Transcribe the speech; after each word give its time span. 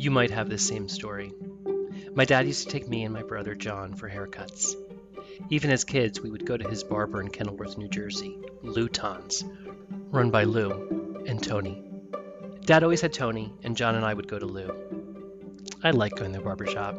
You 0.00 0.10
might 0.10 0.30
have 0.30 0.48
the 0.48 0.56
same 0.56 0.88
story. 0.88 1.34
My 2.14 2.24
dad 2.24 2.46
used 2.46 2.62
to 2.62 2.70
take 2.70 2.88
me 2.88 3.04
and 3.04 3.12
my 3.12 3.22
brother 3.22 3.54
John 3.54 3.92
for 3.92 4.08
haircuts. 4.08 4.74
Even 5.50 5.70
as 5.70 5.84
kids, 5.84 6.22
we 6.22 6.30
would 6.30 6.46
go 6.46 6.56
to 6.56 6.66
his 6.66 6.82
barber 6.82 7.20
in 7.20 7.28
Kenilworth, 7.28 7.76
New 7.76 7.86
Jersey, 7.86 8.38
Lou 8.62 8.88
Tons, 8.88 9.44
run 10.10 10.30
by 10.30 10.44
Lou 10.44 11.22
and 11.26 11.42
Tony. 11.42 11.84
Dad 12.64 12.82
always 12.82 13.02
had 13.02 13.12
Tony, 13.12 13.52
and 13.62 13.76
John 13.76 13.94
and 13.94 14.06
I 14.06 14.14
would 14.14 14.26
go 14.26 14.38
to 14.38 14.46
Lou. 14.46 14.74
I 15.84 15.90
like 15.90 16.16
going 16.16 16.32
to 16.32 16.38
the 16.38 16.44
barber 16.44 16.66
shop. 16.66 16.96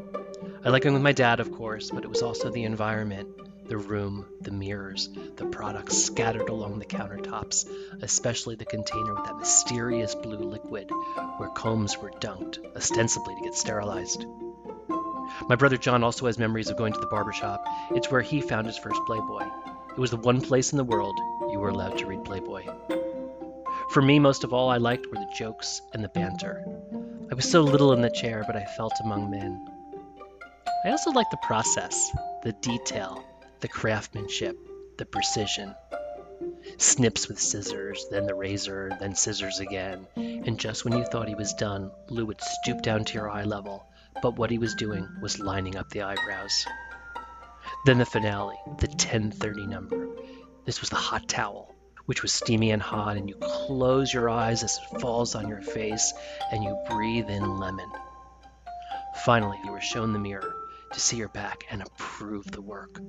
I 0.63 0.69
like 0.69 0.83
going 0.83 0.93
with 0.93 1.01
my 1.01 1.11
dad, 1.11 1.39
of 1.39 1.51
course, 1.51 1.89
but 1.89 2.03
it 2.03 2.07
was 2.07 2.21
also 2.21 2.51
the 2.51 2.65
environment, 2.65 3.29
the 3.71 3.77
room, 3.77 4.25
the 4.41 4.51
mirrors, 4.51 5.07
the 5.37 5.45
products 5.45 5.95
scattered 5.95 6.49
along 6.49 6.77
the 6.77 6.85
countertops, 6.85 7.65
especially 8.01 8.53
the 8.53 8.65
container 8.65 9.15
with 9.15 9.23
that 9.23 9.37
mysterious 9.37 10.13
blue 10.13 10.39
liquid 10.39 10.91
where 11.37 11.47
combs 11.47 11.97
were 11.97 12.11
dunked, 12.19 12.59
ostensibly 12.75 13.33
to 13.33 13.41
get 13.43 13.55
sterilized. 13.55 14.25
My 15.47 15.55
brother 15.55 15.77
John 15.77 16.03
also 16.03 16.25
has 16.25 16.37
memories 16.37 16.69
of 16.69 16.75
going 16.75 16.91
to 16.91 16.99
the 16.99 17.07
barber 17.07 17.31
shop. 17.31 17.63
It's 17.91 18.11
where 18.11 18.21
he 18.21 18.41
found 18.41 18.67
his 18.67 18.77
first 18.77 18.99
Playboy. 19.05 19.47
It 19.91 19.97
was 19.97 20.11
the 20.11 20.17
one 20.17 20.41
place 20.41 20.73
in 20.73 20.77
the 20.77 20.83
world 20.83 21.15
you 21.49 21.57
were 21.57 21.69
allowed 21.69 21.97
to 21.99 22.05
read 22.07 22.25
Playboy. 22.25 22.65
For 23.91 24.01
me, 24.01 24.19
most 24.19 24.43
of 24.43 24.51
all, 24.51 24.69
I 24.69 24.79
liked 24.79 25.07
were 25.07 25.15
the 25.15 25.33
jokes 25.33 25.81
and 25.93 26.03
the 26.03 26.09
banter. 26.09 26.61
I 27.31 27.35
was 27.35 27.49
so 27.49 27.61
little 27.61 27.93
in 27.93 28.01
the 28.01 28.09
chair, 28.09 28.43
but 28.45 28.57
I 28.57 28.65
felt 28.75 28.99
among 29.01 29.31
men. 29.31 29.65
I 30.83 30.89
also 30.89 31.11
liked 31.11 31.31
the 31.31 31.37
process, 31.37 32.11
the 32.43 32.51
detail, 32.51 33.23
the 33.61 33.67
craftsmanship, 33.67 34.57
the 34.97 35.05
precision. 35.05 35.75
Snips 36.77 37.27
with 37.27 37.39
scissors, 37.39 38.07
then 38.09 38.25
the 38.25 38.33
razor, 38.33 38.91
then 38.99 39.13
scissors 39.13 39.59
again, 39.59 40.07
and 40.15 40.59
just 40.59 40.83
when 40.83 40.97
you 40.97 41.05
thought 41.05 41.27
he 41.27 41.35
was 41.35 41.53
done, 41.53 41.91
Lou 42.09 42.25
would 42.25 42.41
stoop 42.41 42.81
down 42.81 43.05
to 43.05 43.13
your 43.13 43.29
eye 43.29 43.43
level, 43.43 43.85
but 44.23 44.35
what 44.35 44.49
he 44.49 44.57
was 44.57 44.73
doing 44.73 45.07
was 45.21 45.39
lining 45.39 45.75
up 45.75 45.89
the 45.89 46.01
eyebrows. 46.01 46.65
Then 47.85 47.99
the 47.99 48.05
finale, 48.05 48.57
the 48.79 48.87
10:30 48.87 49.67
number. 49.67 50.07
This 50.65 50.81
was 50.81 50.89
the 50.89 50.95
hot 50.95 51.29
towel, 51.29 51.75
which 52.07 52.23
was 52.23 52.33
steamy 52.33 52.71
and 52.71 52.81
hot, 52.81 53.15
and 53.15 53.29
you 53.29 53.35
close 53.35 54.11
your 54.11 54.27
eyes 54.27 54.63
as 54.63 54.79
it 54.79 55.01
falls 55.01 55.35
on 55.35 55.47
your 55.47 55.61
face, 55.61 56.13
and 56.51 56.63
you 56.63 56.75
breathe 56.89 57.29
in 57.29 57.59
lemon. 57.59 57.91
Finally, 59.17 59.59
you 59.63 59.71
were 59.71 59.81
shown 59.81 60.13
the 60.13 60.19
mirror 60.19 60.60
to 60.93 60.99
see 60.99 61.17
your 61.17 61.29
back 61.29 61.65
and 61.69 61.81
approve 61.81 62.49
the 62.51 62.61
work. 62.61 62.99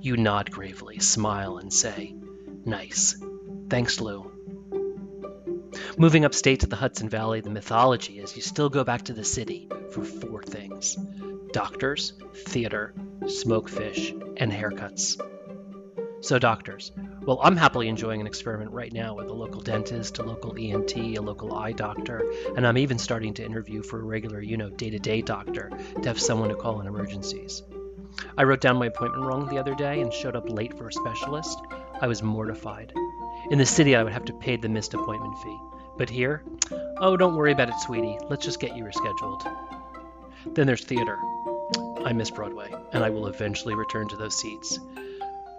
You 0.00 0.16
nod 0.16 0.50
gravely, 0.50 0.98
smile, 0.98 1.58
and 1.58 1.72
say, 1.72 2.14
Nice. 2.64 3.16
Thanks, 3.68 4.00
Lou. 4.00 4.30
Moving 5.96 6.24
upstate 6.24 6.60
to 6.60 6.66
the 6.66 6.76
Hudson 6.76 7.08
Valley, 7.08 7.40
the 7.40 7.50
mythology 7.50 8.18
is 8.18 8.36
you 8.36 8.42
still 8.42 8.68
go 8.68 8.84
back 8.84 9.02
to 9.02 9.12
the 9.12 9.24
city 9.24 9.68
for 9.90 10.04
four 10.04 10.42
things 10.42 10.96
doctors, 11.52 12.14
theater, 12.34 12.94
smokefish, 13.24 14.10
and 14.38 14.50
haircuts. 14.50 15.20
So, 16.22 16.38
doctors. 16.38 16.92
Well, 17.24 17.38
I'm 17.40 17.56
happily 17.56 17.88
enjoying 17.88 18.20
an 18.20 18.26
experiment 18.26 18.72
right 18.72 18.92
now 18.92 19.14
with 19.14 19.28
a 19.28 19.32
local 19.32 19.60
dentist, 19.60 20.18
a 20.18 20.24
local 20.24 20.56
ENT, 20.58 20.96
a 20.96 21.20
local 21.20 21.54
eye 21.54 21.70
doctor, 21.70 22.28
and 22.56 22.66
I'm 22.66 22.78
even 22.78 22.98
starting 22.98 23.32
to 23.34 23.44
interview 23.44 23.80
for 23.84 24.00
a 24.00 24.02
regular, 24.02 24.40
you 24.40 24.56
know, 24.56 24.70
day 24.70 24.90
to 24.90 24.98
day 24.98 25.22
doctor 25.22 25.70
to 26.02 26.08
have 26.08 26.20
someone 26.20 26.48
to 26.48 26.56
call 26.56 26.80
in 26.80 26.88
emergencies. 26.88 27.62
I 28.36 28.42
wrote 28.42 28.60
down 28.60 28.76
my 28.76 28.86
appointment 28.86 29.24
wrong 29.24 29.46
the 29.46 29.58
other 29.58 29.76
day 29.76 30.00
and 30.00 30.12
showed 30.12 30.34
up 30.34 30.50
late 30.50 30.76
for 30.76 30.88
a 30.88 30.92
specialist. 30.92 31.60
I 32.00 32.08
was 32.08 32.24
mortified. 32.24 32.92
In 33.52 33.58
the 33.58 33.66
city, 33.66 33.94
I 33.94 34.02
would 34.02 34.12
have 34.12 34.24
to 34.24 34.32
pay 34.32 34.56
the 34.56 34.68
missed 34.68 34.94
appointment 34.94 35.38
fee. 35.38 35.58
But 35.96 36.10
here, 36.10 36.42
oh, 36.98 37.16
don't 37.16 37.36
worry 37.36 37.52
about 37.52 37.68
it, 37.68 37.78
sweetie. 37.78 38.18
Let's 38.28 38.44
just 38.44 38.58
get 38.58 38.76
you 38.76 38.82
rescheduled. 38.82 39.48
Then 40.46 40.66
there's 40.66 40.84
theater. 40.84 41.16
I 42.04 42.12
miss 42.12 42.32
Broadway, 42.32 42.74
and 42.92 43.04
I 43.04 43.10
will 43.10 43.28
eventually 43.28 43.76
return 43.76 44.08
to 44.08 44.16
those 44.16 44.34
seats. 44.34 44.80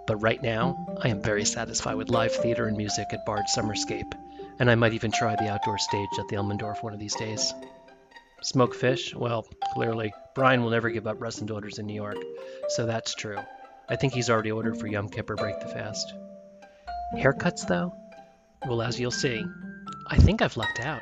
But 0.05 0.17
right 0.17 0.41
now, 0.41 0.97
I 1.01 1.09
am 1.09 1.21
very 1.21 1.45
satisfied 1.45 1.95
with 1.95 2.09
live 2.09 2.33
theater 2.33 2.67
and 2.67 2.75
music 2.75 3.07
at 3.11 3.25
Bard 3.25 3.45
Summerscape, 3.55 4.13
and 4.59 4.69
I 4.69 4.75
might 4.75 4.93
even 4.93 5.11
try 5.11 5.35
the 5.35 5.49
outdoor 5.49 5.77
stage 5.77 6.09
at 6.19 6.27
the 6.27 6.35
Elmendorf 6.35 6.83
one 6.83 6.93
of 6.93 6.99
these 6.99 7.15
days. 7.15 7.53
Smoke 8.41 8.75
fish? 8.75 9.15
Well, 9.15 9.45
clearly, 9.73 10.13
Brian 10.35 10.61
will 10.61 10.71
never 10.71 10.89
give 10.89 11.07
up 11.07 11.21
Russ 11.21 11.39
and 11.39 11.47
Daughters 11.47 11.79
in 11.79 11.85
New 11.85 11.93
York, 11.93 12.17
so 12.69 12.85
that's 12.85 13.15
true. 13.15 13.37
I 13.87 13.95
think 13.95 14.13
he's 14.13 14.29
already 14.29 14.51
ordered 14.51 14.77
for 14.77 14.87
Yom 14.87 15.07
Kippur 15.07 15.35
Break 15.35 15.59
the 15.61 15.67
Fast. 15.67 16.13
Haircuts, 17.15 17.67
though? 17.67 17.95
Well, 18.67 18.81
as 18.81 18.99
you'll 18.99 19.11
see, 19.11 19.45
I 20.07 20.17
think 20.17 20.41
I've 20.41 20.57
lucked 20.57 20.81
out. 20.81 21.01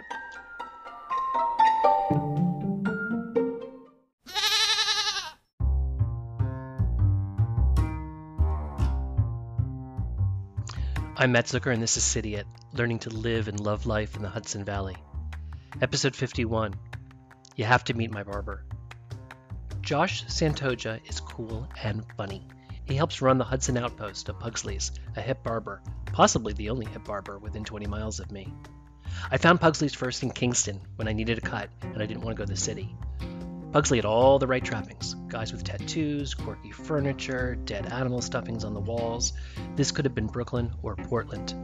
I'm 11.22 11.34
Matt 11.34 11.46
Zucker, 11.46 11.72
and 11.72 11.84
this 11.84 11.98
is 11.98 12.04
Cidiot, 12.04 12.48
learning 12.74 12.98
to 12.98 13.12
live 13.12 13.48
and 13.48 13.60
love 13.60 13.86
life 13.86 14.16
in 14.16 14.24
the 14.24 14.28
Hudson 14.28 14.66
Valley. 14.66 14.98
Episode 15.80 16.16
51 16.16 16.74
You 17.56 17.64
Have 17.64 17.84
to 17.84 17.94
Meet 17.94 18.12
My 18.12 18.24
Barber. 18.24 18.66
Josh 19.82 20.26
Santonja 20.26 21.00
is 21.08 21.20
cool 21.20 21.70
and 21.84 22.04
funny. 22.18 22.48
He 22.86 22.96
helps 22.96 23.22
run 23.22 23.38
the 23.38 23.44
Hudson 23.44 23.78
Outpost 23.78 24.30
of 24.30 24.40
Pugsley's, 24.40 24.92
a 25.16 25.22
hip 25.22 25.44
barber, 25.44 25.84
possibly 26.08 26.54
the 26.54 26.72
only 26.72 26.88
hip 26.88 27.04
barber 27.04 27.38
within 27.38 27.64
20 27.64 27.86
miles 27.86 28.20
of 28.20 28.32
me. 28.32 28.52
I 29.30 29.38
found 29.38 29.62
Pugsley's 29.62 29.94
first 29.94 30.24
in 30.24 30.32
Kingston 30.32 30.82
when 30.96 31.08
I 31.08 31.14
needed 31.14 31.38
a 31.38 31.42
cut 31.42 31.70
and 31.84 32.02
I 32.02 32.08
didn't 32.08 32.24
want 32.24 32.36
to 32.36 32.42
go 32.42 32.48
to 32.48 32.52
the 32.52 32.58
city. 32.58 32.96
Pugsley 33.72 33.98
had 33.98 34.06
all 34.06 34.38
the 34.38 34.48
right 34.48 34.64
trappings 34.64 35.14
guys 35.30 35.54
with 35.54 35.64
tattoos, 35.64 36.34
quirky 36.34 36.72
furniture, 36.72 37.56
dead 37.56 37.86
animal 37.86 38.22
stuffings 38.22 38.66
on 38.66 38.74
the 38.74 38.80
walls. 38.80 39.32
This 39.76 39.92
could 39.92 40.04
have 40.04 40.14
been 40.14 40.28
Brooklyn 40.28 40.74
or 40.84 40.96
Portland. 40.96 41.56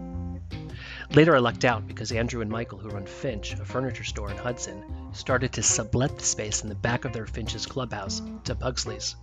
Later, 1.13 1.35
I 1.35 1.39
lucked 1.39 1.65
out 1.65 1.87
because 1.87 2.11
Andrew 2.11 2.41
and 2.41 2.49
Michael, 2.49 2.79
who 2.79 2.89
run 2.89 3.05
Finch, 3.05 3.53
a 3.53 3.65
furniture 3.65 4.03
store 4.03 4.31
in 4.31 4.37
Hudson, 4.37 4.83
started 5.11 5.53
to 5.53 5.63
sublet 5.63 6.17
the 6.17 6.23
space 6.23 6.63
in 6.63 6.69
the 6.69 6.75
back 6.75 7.05
of 7.05 7.13
their 7.13 7.25
Finch's 7.25 7.65
clubhouse 7.65 8.21
to 8.45 8.55
Pugsley's. 8.55 9.15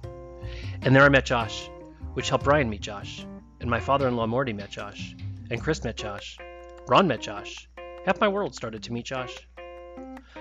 And 0.82 0.94
there 0.94 1.04
I 1.04 1.08
met 1.08 1.24
Josh, 1.24 1.68
which 2.12 2.28
helped 2.28 2.44
Brian 2.44 2.68
meet 2.68 2.82
Josh, 2.82 3.26
and 3.60 3.70
my 3.70 3.80
father 3.80 4.08
in 4.08 4.16
law 4.16 4.26
Morty 4.26 4.52
met 4.52 4.70
Josh, 4.70 5.14
and 5.50 5.60
Chris 5.60 5.84
met 5.84 5.96
Josh, 5.96 6.38
Ron 6.86 7.06
met 7.06 7.22
Josh. 7.22 7.68
Half 8.04 8.20
my 8.20 8.28
world 8.28 8.54
started 8.54 8.82
to 8.82 8.92
meet 8.92 9.06
Josh. 9.06 9.46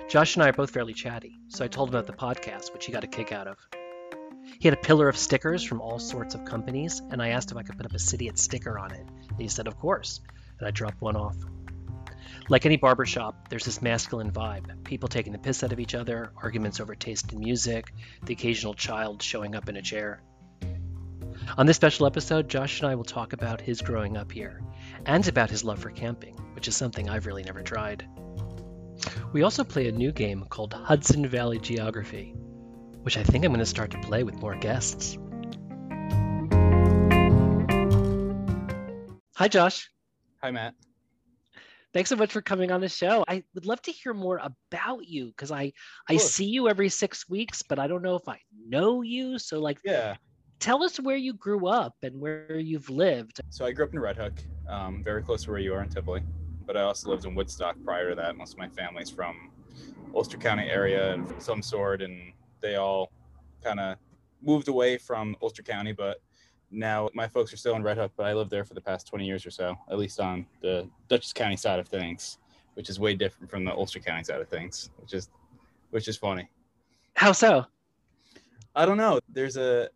Josh 0.09 0.36
and 0.36 0.44
I 0.44 0.50
are 0.50 0.53
both 0.53 0.72
fairly 0.72 0.94
chatty, 0.94 1.40
so 1.47 1.64
I 1.64 1.68
told 1.68 1.90
him 1.90 1.96
about 1.96 2.08
the 2.08 2.14
podcast, 2.14 2.74
which 2.74 2.86
he 2.86 2.91
got 2.91 3.03
a 3.03 3.08
kick 3.08 3.31
out 3.31 3.47
of. 3.47 3.58
He 4.59 4.68
had 4.68 4.78
a 4.78 4.81
pillar 4.81 5.09
of 5.09 5.18
stickers 5.18 5.64
from 5.64 5.81
all 5.81 6.00
sorts 6.00 6.36
of 6.36 6.46
companies, 6.46 7.02
and 7.12 7.22
I 7.22 7.30
asked 7.30 7.52
him 7.52 7.58
if 7.58 7.63
I 7.63 7.68
could 7.68 7.78
put 7.78 7.86
up 7.86 7.94
a 7.94 8.00
Cidiot 8.00 8.38
sticker 8.38 8.78
on 8.78 8.92
it. 8.92 9.06
And 9.30 9.40
he 9.40 9.47
said, 9.47 9.68
of 9.68 9.80
course, 9.80 10.22
and 10.59 10.68
I 10.68 10.72
dropped 10.72 11.02
one 11.02 11.16
off. 11.16 11.38
Like 12.50 12.66
any 12.66 12.78
barbershop, 12.78 13.50
there's 13.50 13.66
this 13.66 13.81
masculine 13.81 14.31
vibe 14.31 14.84
people 14.84 15.08
taking 15.08 15.31
the 15.31 15.40
piss 15.40 15.63
out 15.63 15.72
of 15.72 15.80
each 15.80 15.96
other, 15.96 16.31
arguments 16.36 16.80
over 16.80 16.96
taste 16.96 17.31
in 17.31 17.40
music, 17.40 17.94
the 18.24 18.34
occasional 18.34 18.74
child 18.74 19.22
showing 19.22 19.56
up 19.56 19.69
in 19.69 19.78
a 19.78 19.81
chair. 19.81 20.22
On 21.58 21.66
this 21.66 21.78
special 21.78 22.06
episode, 22.06 22.50
Josh 22.50 22.81
and 22.81 22.90
I 22.90 22.96
will 22.96 23.03
talk 23.03 23.34
about 23.34 23.62
his 23.62 23.81
growing 23.81 24.18
up 24.18 24.31
here, 24.31 24.62
and 25.06 25.25
about 25.28 25.50
his 25.50 25.63
love 25.63 25.80
for 25.80 25.90
camping, 25.90 26.36
which 26.53 26.68
is 26.68 26.75
something 26.75 27.09
I've 27.09 27.25
really 27.25 27.44
never 27.44 27.62
tried. 27.62 28.08
We 29.31 29.44
also 29.44 29.64
play 29.64 29.88
a 29.88 29.92
new 29.92 30.12
game 30.12 30.46
called 30.50 30.74
Hudson 30.74 31.28
Valley 31.28 31.59
Geography, 31.59 32.36
which 33.02 33.18
I 33.18 33.24
think 33.24 33.46
I'm 33.46 33.52
going 33.52 33.59
to 33.59 33.66
start 33.66 33.92
to 33.92 34.00
play 34.00 34.24
with 34.24 34.36
more 34.36 34.56
guests. 34.56 35.18
Hi, 39.36 39.48
Josh. 39.48 39.90
Hi, 40.42 40.52
Matt. 40.52 40.76
Thanks 41.94 42.09
so 42.09 42.16
much 42.16 42.31
for 42.31 42.42
coming 42.42 42.72
on 42.72 42.81
the 42.81 42.90
show. 42.90 43.24
I 43.28 43.44
would 43.54 43.66
love 43.66 43.81
to 43.84 43.92
hear 43.92 44.13
more 44.13 44.40
about 44.42 45.07
you 45.07 45.28
because 45.28 45.51
I 45.51 45.74
I 46.10 46.18
see 46.18 46.45
you 46.45 46.68
every 46.68 46.90
six 46.90 47.30
weeks, 47.30 47.62
but 47.62 47.78
I 47.78 47.88
don't 47.88 48.01
know 48.01 48.16
if 48.16 48.28
I 48.28 48.40
know 48.68 49.04
you. 49.04 49.38
So, 49.38 49.60
like, 49.60 49.80
Yeah. 49.84 50.16
tell 50.60 50.84
us 50.84 51.00
where 51.00 51.18
you 51.18 51.34
grew 51.34 51.68
up 51.68 51.95
and 52.01 52.19
where 52.19 52.57
you've 52.57 52.90
lived. 52.90 53.42
So 53.50 53.66
I 53.66 53.72
grew 53.72 53.86
up 53.86 53.94
in 53.94 54.00
Red 54.00 54.18
Hook, 54.18 54.34
um, 54.68 55.04
very 55.04 55.22
close 55.22 55.44
to 55.44 55.51
where 55.51 55.60
you 55.60 55.74
are 55.75 55.84
in 55.84 55.90
Tivoli. 55.90 56.24
But 56.65 56.77
I 56.77 56.81
also 56.81 57.10
lived 57.10 57.25
in 57.25 57.36
Woodstock 57.36 57.75
prior 57.83 58.10
to 58.10 58.15
that. 58.15 58.36
Most 58.36 58.54
of 58.54 58.60
my 58.60 58.69
family's 58.69 59.10
from 59.10 59.51
Ulster 60.15 60.38
County 60.38 60.69
area 60.69 61.15
of 61.15 61.33
some 61.39 61.62
sort, 61.62 62.01
and 62.01 62.33
they 62.62 62.75
all 62.75 63.12
kind 63.63 63.80
of 63.80 63.98
moved 64.42 64.68
away 64.68 64.98
from 64.98 65.36
Ulster 65.42 65.63
County. 65.63 65.92
But 65.92 66.21
now 66.71 67.10
my 67.13 67.27
folks 67.27 67.54
are 67.54 67.57
still 67.57 67.75
in 67.75 67.83
Red 67.83 67.98
Hook, 67.98 68.12
but 68.15 68.25
I 68.25 68.33
lived 68.33 68.51
there 68.51 68.65
for 68.65 68.74
the 68.74 68.81
past 68.81 69.07
20 69.07 69.25
years 69.25 69.45
or 69.45 69.51
so, 69.51 69.75
at 69.89 69.98
least 69.98 70.19
on 70.19 70.45
the 70.62 70.89
Dutchess 71.07 71.33
County 71.33 71.57
side 71.57 71.80
of 71.80 71.88
things, 71.88 72.38
which 72.75 72.89
is 72.89 73.00
way 73.00 73.13
different 73.13 73.50
from 73.50 73.63
the 73.63 73.71
Ulster 73.71 74.00
County 74.00 74.24
side 74.24 74.42
of 74.42 74.50
things, 74.50 74.89
which 74.98 75.13
is 75.13 75.30
which 75.92 76.07
is 76.07 76.18
funny. 76.18 76.50
How 77.16 77.31
so? 77.31 77.66
I 78.75 78.88
don't 78.88 78.98
know. 78.98 79.19
There's 79.30 79.57
a 79.57 79.89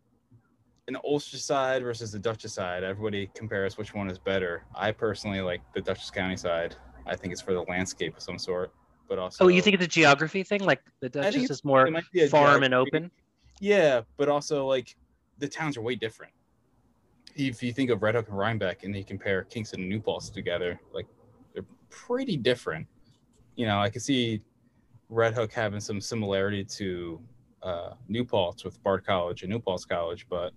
an 0.88 0.96
Ulster 1.04 1.36
side 1.36 1.82
versus 1.82 2.10
the 2.12 2.18
Dutchess 2.18 2.54
side. 2.54 2.82
Everybody 2.82 3.30
compares 3.34 3.76
which 3.76 3.94
one 3.94 4.10
is 4.10 4.18
better. 4.18 4.64
I 4.74 4.90
personally 4.90 5.40
like 5.42 5.60
the 5.74 5.82
Dutchess 5.82 6.10
County 6.10 6.36
side. 6.36 6.74
I 7.06 7.14
think 7.14 7.32
it's 7.32 7.42
for 7.42 7.52
the 7.52 7.62
landscape 7.62 8.16
of 8.16 8.22
some 8.22 8.38
sort. 8.38 8.72
but 9.08 9.18
also. 9.18 9.44
Oh, 9.44 9.48
you 9.48 9.62
think 9.62 9.74
it's 9.74 9.84
a 9.84 9.88
geography 9.88 10.42
thing? 10.42 10.64
Like 10.64 10.82
the 11.00 11.08
Dutchess 11.08 11.50
is 11.50 11.64
more 11.64 11.86
it 11.86 11.92
might 11.92 12.10
be 12.12 12.22
a 12.22 12.28
farm 12.28 12.62
and 12.62 12.74
open? 12.74 13.10
Yeah, 13.60 14.00
but 14.16 14.28
also 14.28 14.66
like 14.66 14.96
the 15.38 15.48
towns 15.48 15.76
are 15.76 15.82
way 15.82 15.94
different. 15.94 16.32
If 17.36 17.62
you 17.62 17.72
think 17.72 17.90
of 17.90 18.02
Red 18.02 18.14
Hook 18.14 18.28
and 18.28 18.36
Rhinebeck 18.36 18.82
and 18.82 18.96
you 18.96 19.04
compare 19.04 19.44
Kingston 19.44 19.80
and 19.80 19.88
New 19.88 20.00
Paltz 20.00 20.30
together, 20.30 20.80
like 20.92 21.06
they're 21.52 21.66
pretty 21.90 22.36
different. 22.36 22.86
You 23.56 23.66
know, 23.66 23.78
I 23.78 23.90
can 23.90 24.00
see 24.00 24.40
Red 25.08 25.34
Hook 25.34 25.52
having 25.52 25.80
some 25.80 26.00
similarity 26.00 26.64
to 26.64 27.20
uh, 27.62 27.90
New 28.08 28.24
Paltz 28.24 28.64
with 28.64 28.82
Bard 28.82 29.04
College 29.04 29.42
and 29.42 29.52
New 29.52 29.60
Paltz 29.60 29.84
College, 29.84 30.26
but 30.28 30.52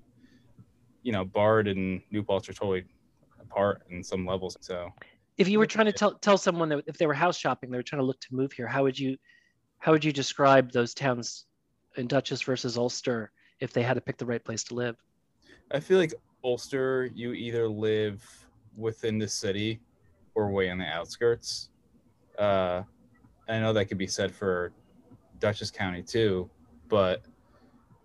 you 1.04 1.12
know, 1.12 1.26
Bard 1.26 1.68
and 1.68 2.02
New 2.12 2.24
are 2.30 2.40
totally 2.40 2.86
apart 3.40 3.84
in 3.90 4.04
some 4.04 4.26
levels. 4.26 4.58
So 4.62 4.90
If 5.38 5.48
you 5.48 5.60
were 5.60 5.66
trying 5.66 5.88
to 5.88 5.92
tell 5.92 6.14
tell 6.16 6.38
someone 6.38 6.70
that 6.70 6.84
if 6.88 6.98
they 6.98 7.08
were 7.08 7.14
house 7.14 7.38
shopping, 7.38 7.72
they 7.72 7.78
were 7.78 7.84
trying 7.84 8.02
to 8.02 8.06
look 8.06 8.20
to 8.22 8.28
move 8.32 8.52
here, 8.54 8.68
how 8.68 8.84
would 8.84 8.98
you 8.98 9.18
how 9.80 9.92
would 9.92 10.06
you 10.06 10.14
describe 10.14 10.72
those 10.72 10.94
towns 10.94 11.46
in 11.98 12.08
Dutchess 12.08 12.42
versus 12.44 12.78
Ulster 12.78 13.32
if 13.60 13.74
they 13.74 13.82
had 13.82 13.96
to 13.96 14.02
pick 14.02 14.18
the 14.18 14.26
right 14.26 14.44
place 14.44 14.64
to 14.66 14.76
live? 14.76 14.96
I 15.72 15.80
feel 15.80 15.98
like 15.98 16.14
Ulster, 16.44 17.10
you 17.14 17.34
either 17.34 17.68
live 17.68 18.24
within 18.78 19.18
the 19.18 19.28
city 19.28 19.80
or 20.36 20.50
way 20.52 20.70
on 20.70 20.78
the 20.78 20.86
outskirts. 20.86 21.70
Uh, 22.38 22.84
I 23.50 23.60
know 23.60 23.74
that 23.74 23.86
could 23.86 23.98
be 23.98 24.08
said 24.08 24.34
for 24.34 24.72
Dutchess 25.40 25.72
County 25.72 26.04
too, 26.04 26.50
but 26.88 27.24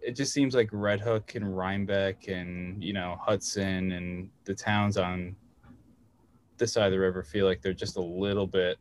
it 0.07 0.15
just 0.15 0.33
seems 0.33 0.55
like 0.55 0.69
Red 0.71 1.01
Hook 1.01 1.35
and 1.35 1.57
Rhinebeck 1.57 2.29
and 2.29 2.83
you 2.83 2.93
know 2.93 3.19
Hudson 3.21 3.91
and 3.91 4.31
the 4.45 4.55
towns 4.55 4.97
on 4.97 5.35
this 6.59 6.73
side 6.73 6.87
of 6.87 6.93
the 6.93 7.01
river 7.01 7.25
feel 7.25 7.45
like 7.45 7.61
they're 7.61 7.75
just 7.75 7.97
a 7.97 8.01
little 8.03 8.47
bit, 8.47 8.79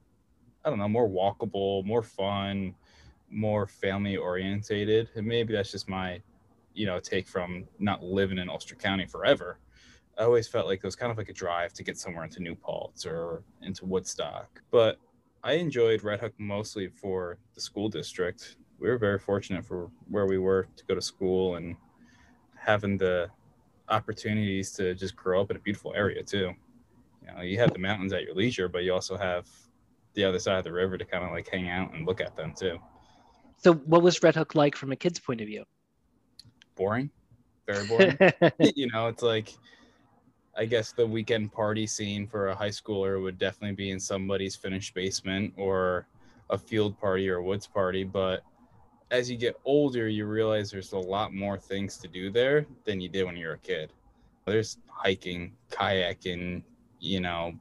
I 0.64 0.70
don't 0.70 0.78
know, 0.78 0.88
more 0.88 1.10
walkable, 1.10 1.84
more 1.84 2.04
fun, 2.04 2.76
more 3.32 3.66
family 3.66 4.16
orientated, 4.16 5.10
and 5.16 5.26
maybe 5.26 5.52
that's 5.52 5.72
just 5.72 5.90
my 5.90 6.22
you 6.76 6.86
know 6.86 7.00
take 7.00 7.28
from 7.28 7.66
not 7.80 8.04
living 8.04 8.38
in 8.38 8.48
Ulster 8.48 8.76
County 8.76 9.08
forever. 9.08 9.58
I 10.20 10.24
always 10.24 10.48
felt 10.48 10.68
like 10.68 10.78
it 10.78 10.86
was 10.86 10.96
kind 10.96 11.12
of 11.12 11.18
like 11.18 11.30
a 11.30 11.34
drive 11.34 11.74
to 11.74 11.84
get 11.84 11.98
somewhere 11.98 12.24
into 12.24 12.40
New 12.40 12.56
Paltz 12.56 13.04
or 13.04 13.42
into 13.64 13.86
Woodstock. 13.86 14.62
But 14.70 15.00
I 15.44 15.54
enjoyed 15.54 16.04
Red 16.04 16.20
Hook 16.20 16.34
mostly 16.38 16.88
for 16.88 17.40
the 17.56 17.62
school 17.62 17.90
district. 17.90 18.58
We 18.86 18.92
were 18.92 19.00
very 19.00 19.18
fortunate 19.18 19.66
for 19.66 19.90
where 20.10 20.28
we 20.28 20.38
were 20.38 20.68
to 20.76 20.86
go 20.86 20.94
to 20.94 21.02
school 21.02 21.56
and 21.56 21.76
having 22.56 22.98
the 23.00 23.32
opportunities 23.90 24.70
to 24.74 24.94
just 24.94 25.16
grow 25.16 25.42
up 25.42 25.50
in 25.50 25.58
a 25.58 25.60
beautiful 25.60 25.92
area 25.96 26.22
too. 26.22 26.54
You 27.24 27.34
know, 27.34 27.42
you 27.42 27.58
have 27.58 27.74
the 27.74 27.80
mountains 27.80 28.14
at 28.14 28.22
your 28.22 28.36
leisure, 28.36 28.70
but 28.70 28.84
you 28.84 28.94
also 28.94 29.18
have 29.18 29.50
the 30.14 30.24
other 30.24 30.38
side 30.38 30.60
of 30.60 30.66
the 30.66 30.72
river 30.72 31.00
to 31.00 31.04
kind 31.04 31.24
of 31.24 31.32
like 31.32 31.50
hang 31.50 31.68
out 31.68 31.96
and 31.96 32.06
look 32.06 32.22
at 32.22 32.36
them 32.36 32.54
too. 32.56 32.78
So 33.58 33.74
what 33.74 34.04
was 34.04 34.22
Red 34.22 34.36
Hook 34.36 34.54
like 34.54 34.76
from 34.76 34.92
a 34.92 34.96
kid's 34.96 35.20
point 35.20 35.42
of 35.42 35.48
view? 35.48 35.64
Boring, 36.76 37.10
very 37.66 37.88
boring. 37.88 38.20
you 38.76 38.88
know, 38.92 39.08
it's 39.08 39.24
like 39.24 39.52
I 40.56 40.66
guess 40.66 40.92
the 40.92 41.08
weekend 41.08 41.52
party 41.52 41.88
scene 41.88 42.28
for 42.28 42.50
a 42.50 42.56
high 42.56 42.70
schooler 42.70 43.20
would 43.20 43.40
definitely 43.40 43.78
be 43.78 43.90
in 43.90 44.00
somebody's 44.00 44.56
finished 44.56 44.94
basement 44.94 45.56
or 45.58 46.06
a 46.52 46.58
field 46.60 47.00
party 47.00 47.28
or 47.28 47.38
a 47.38 47.44
woods 47.44 47.66
party. 47.66 48.04
But 48.04 48.44
as 49.12 49.30
you 49.30 49.38
get 49.38 49.60
older, 49.66 50.08
you 50.08 50.26
realize 50.26 50.72
there's 50.72 50.94
a 50.94 50.98
lot 50.98 51.34
more 51.34 51.58
things 51.58 51.98
to 51.98 52.08
do 52.08 52.30
there 52.30 52.66
than 52.86 53.00
you 53.00 53.10
did 53.10 53.24
when 53.26 53.36
you 53.36 53.48
were 53.48 53.54
a 53.54 53.58
kid. 53.60 53.92
There's 54.46 54.78
hiking, 54.88 55.54
kayaking, 55.72 56.64
you 57.00 57.20
know, 57.20 57.54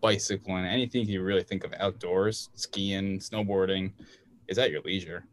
bicycling, 0.00 0.64
anything 0.64 1.06
you 1.06 1.22
really 1.22 1.42
think 1.42 1.64
of 1.64 1.72
outdoors, 1.78 2.50
skiing, 2.54 3.18
snowboarding 3.18 3.92
is 4.48 4.58
at 4.58 4.70
your 4.70 4.80
leisure. 4.82 5.24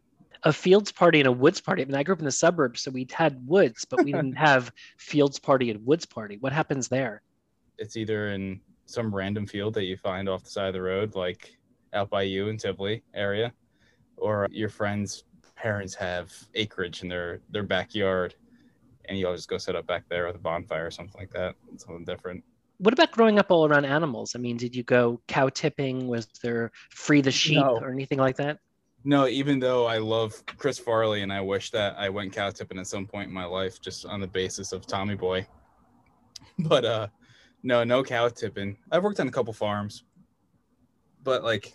a 0.42 0.52
fields 0.52 0.92
party 0.92 1.20
and 1.20 1.26
a 1.26 1.32
woods 1.32 1.60
party. 1.60 1.82
I 1.82 1.84
mean, 1.84 1.94
I 1.94 2.02
grew 2.02 2.14
up 2.14 2.18
in 2.18 2.24
the 2.24 2.32
suburbs, 2.32 2.82
so 2.82 2.90
we 2.90 3.06
had 3.12 3.46
woods, 3.46 3.84
but 3.84 4.04
we 4.04 4.12
didn't 4.12 4.34
have 4.48 4.72
fields 4.98 5.38
party 5.38 5.70
and 5.70 5.84
woods 5.86 6.06
party. 6.06 6.36
What 6.38 6.52
happens 6.52 6.88
there? 6.88 7.22
it's 7.78 7.96
either 7.96 8.28
in 8.28 8.60
some 8.86 9.14
random 9.14 9.46
field 9.46 9.74
that 9.74 9.84
you 9.84 9.96
find 9.96 10.28
off 10.28 10.44
the 10.44 10.50
side 10.50 10.68
of 10.68 10.74
the 10.74 10.82
road, 10.82 11.14
like 11.14 11.56
out 11.92 12.10
by 12.10 12.22
you 12.22 12.48
in 12.48 12.56
Tivoli 12.56 13.02
area, 13.14 13.52
or 14.16 14.48
your 14.50 14.68
friends' 14.68 15.24
parents 15.56 15.94
have 15.94 16.32
acreage 16.54 17.02
in 17.02 17.08
their 17.08 17.40
their 17.50 17.62
backyard, 17.62 18.34
and 19.06 19.18
you 19.18 19.26
all 19.26 19.34
just 19.36 19.48
go 19.48 19.58
set 19.58 19.76
up 19.76 19.86
back 19.86 20.04
there 20.08 20.26
with 20.26 20.36
a 20.36 20.40
bonfire 20.40 20.86
or 20.86 20.90
something 20.90 21.18
like 21.20 21.30
that. 21.32 21.54
Something 21.76 22.04
different. 22.04 22.44
What 22.78 22.92
about 22.92 23.12
growing 23.12 23.38
up 23.38 23.50
all 23.50 23.66
around 23.66 23.84
animals? 23.84 24.34
I 24.34 24.38
mean, 24.40 24.56
did 24.56 24.74
you 24.74 24.82
go 24.82 25.20
cow 25.28 25.48
tipping? 25.48 26.08
Was 26.08 26.26
there 26.42 26.72
free 26.90 27.20
the 27.20 27.30
sheep 27.30 27.58
No. 27.58 27.78
or 27.78 27.90
anything 27.92 28.18
like 28.18 28.36
that? 28.36 28.58
No, 29.04 29.28
even 29.28 29.58
though 29.60 29.86
I 29.86 29.98
love 29.98 30.42
Chris 30.46 30.78
Farley 30.78 31.22
and 31.22 31.32
I 31.32 31.40
wish 31.40 31.70
that 31.70 31.94
I 31.98 32.08
went 32.08 32.32
cow 32.32 32.50
tipping 32.50 32.78
at 32.78 32.86
some 32.86 33.06
point 33.06 33.28
in 33.28 33.34
my 33.34 33.44
life 33.44 33.80
just 33.80 34.06
on 34.06 34.20
the 34.20 34.26
basis 34.26 34.72
of 34.72 34.86
Tommy 34.86 35.14
Boy. 35.14 35.46
But 36.58 36.84
uh 36.84 37.06
no, 37.62 37.82
no 37.84 38.02
cow 38.04 38.28
tipping. 38.28 38.76
I've 38.92 39.02
worked 39.02 39.18
on 39.20 39.28
a 39.28 39.30
couple 39.32 39.52
farms. 39.52 40.04
But 41.22 41.42
like 41.42 41.72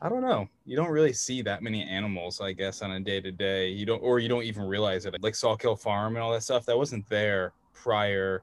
I 0.00 0.08
don't 0.08 0.22
know. 0.22 0.48
You 0.64 0.76
don't 0.76 0.90
really 0.90 1.12
see 1.12 1.42
that 1.42 1.62
many 1.62 1.82
animals, 1.82 2.40
I 2.40 2.52
guess, 2.52 2.82
on 2.82 2.92
a 2.92 3.00
day 3.00 3.20
to 3.20 3.32
day. 3.32 3.68
You 3.68 3.86
don't 3.86 4.00
or 4.00 4.18
you 4.18 4.28
don't 4.28 4.44
even 4.44 4.64
realize 4.64 5.06
it. 5.06 5.14
Like 5.22 5.34
Sawkill 5.34 5.76
Farm 5.76 6.16
and 6.16 6.22
all 6.22 6.32
that 6.32 6.42
stuff, 6.42 6.64
that 6.66 6.76
wasn't 6.76 7.08
there 7.08 7.52
prior 7.72 8.42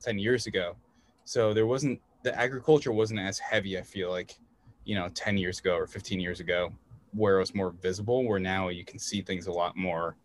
10 0.00 0.18
years 0.18 0.46
ago. 0.46 0.76
So 1.24 1.52
there 1.52 1.66
wasn't 1.66 2.00
the 2.22 2.38
agriculture 2.38 2.92
wasn't 2.92 3.20
as 3.20 3.38
heavy, 3.38 3.78
I 3.78 3.82
feel 3.82 4.10
like, 4.10 4.36
you 4.84 4.94
know, 4.94 5.08
10 5.10 5.36
years 5.36 5.58
ago 5.58 5.76
or 5.76 5.86
15 5.86 6.20
years 6.20 6.40
ago 6.40 6.72
where 7.12 7.36
it 7.36 7.40
was 7.40 7.54
more 7.54 7.70
visible, 7.70 8.24
where 8.24 8.38
now 8.38 8.68
you 8.68 8.84
can 8.84 8.98
see 8.98 9.22
things 9.22 9.46
a 9.46 9.52
lot 9.52 9.76
more 9.76 10.16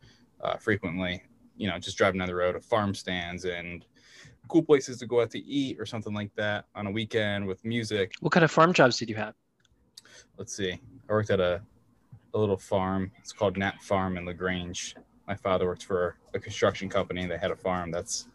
uh, 0.42 0.58
frequently. 0.58 1.24
You 1.56 1.70
know, 1.70 1.78
just 1.78 1.98
driving 1.98 2.20
down 2.20 2.28
the 2.28 2.36
road 2.36 2.56
of 2.56 2.66
farm 2.66 2.96
stands 2.96 3.46
and 3.46 3.86
cool 4.48 4.64
places 4.64 4.98
to 5.00 5.06
go 5.06 5.22
out 5.22 5.30
to 5.32 5.40
eat 5.40 5.80
or 5.80 5.86
something 5.86 6.14
like 6.14 6.34
that 6.36 6.66
on 6.76 6.88
a 6.88 6.92
weekend 6.92 7.46
with 7.46 7.64
music. 7.64 8.14
What 8.20 8.34
kind 8.34 8.44
of 8.44 8.52
farm 8.52 8.74
jobs 8.74 8.98
did 8.98 9.10
you 9.10 9.16
have? 9.16 9.36
Let's 10.38 10.56
see. 10.56 10.72
I 10.72 11.12
worked 11.12 11.30
at 11.30 11.40
a, 11.40 11.62
a 12.34 12.38
little 12.38 12.58
farm. 12.58 13.12
It's 13.20 13.32
called 13.32 13.58
Nat 13.58 13.82
Farm 13.82 14.18
in 14.18 14.26
Lagrange. 14.26 14.96
My 15.28 15.36
father 15.36 15.66
worked 15.66 15.86
for 15.86 16.18
a 16.34 16.40
construction 16.40 16.90
company. 16.90 17.26
They 17.26 17.38
had 17.38 17.52
a 17.52 17.56
farm. 17.56 17.92
That's 17.92 18.28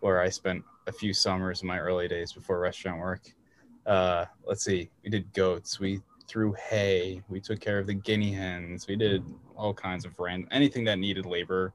where 0.00 0.20
I 0.20 0.28
spent 0.28 0.64
a 0.86 0.92
few 0.92 1.14
summers 1.14 1.62
in 1.62 1.68
my 1.68 1.78
early 1.78 2.08
days 2.08 2.32
before 2.32 2.58
restaurant 2.58 2.98
work. 2.98 3.22
Uh, 3.86 4.26
let's 4.46 4.64
see. 4.64 4.90
We 5.04 5.10
did 5.10 5.32
goats. 5.32 5.78
We 5.78 6.00
threw 6.26 6.54
hay. 6.54 7.22
We 7.28 7.40
took 7.40 7.60
care 7.60 7.78
of 7.78 7.86
the 7.86 7.94
guinea 7.94 8.32
hens. 8.32 8.86
We 8.86 8.96
did 8.96 9.24
all 9.56 9.74
kinds 9.74 10.04
of 10.04 10.18
random 10.18 10.48
anything 10.50 10.84
that 10.84 10.98
needed 10.98 11.26
labor, 11.26 11.72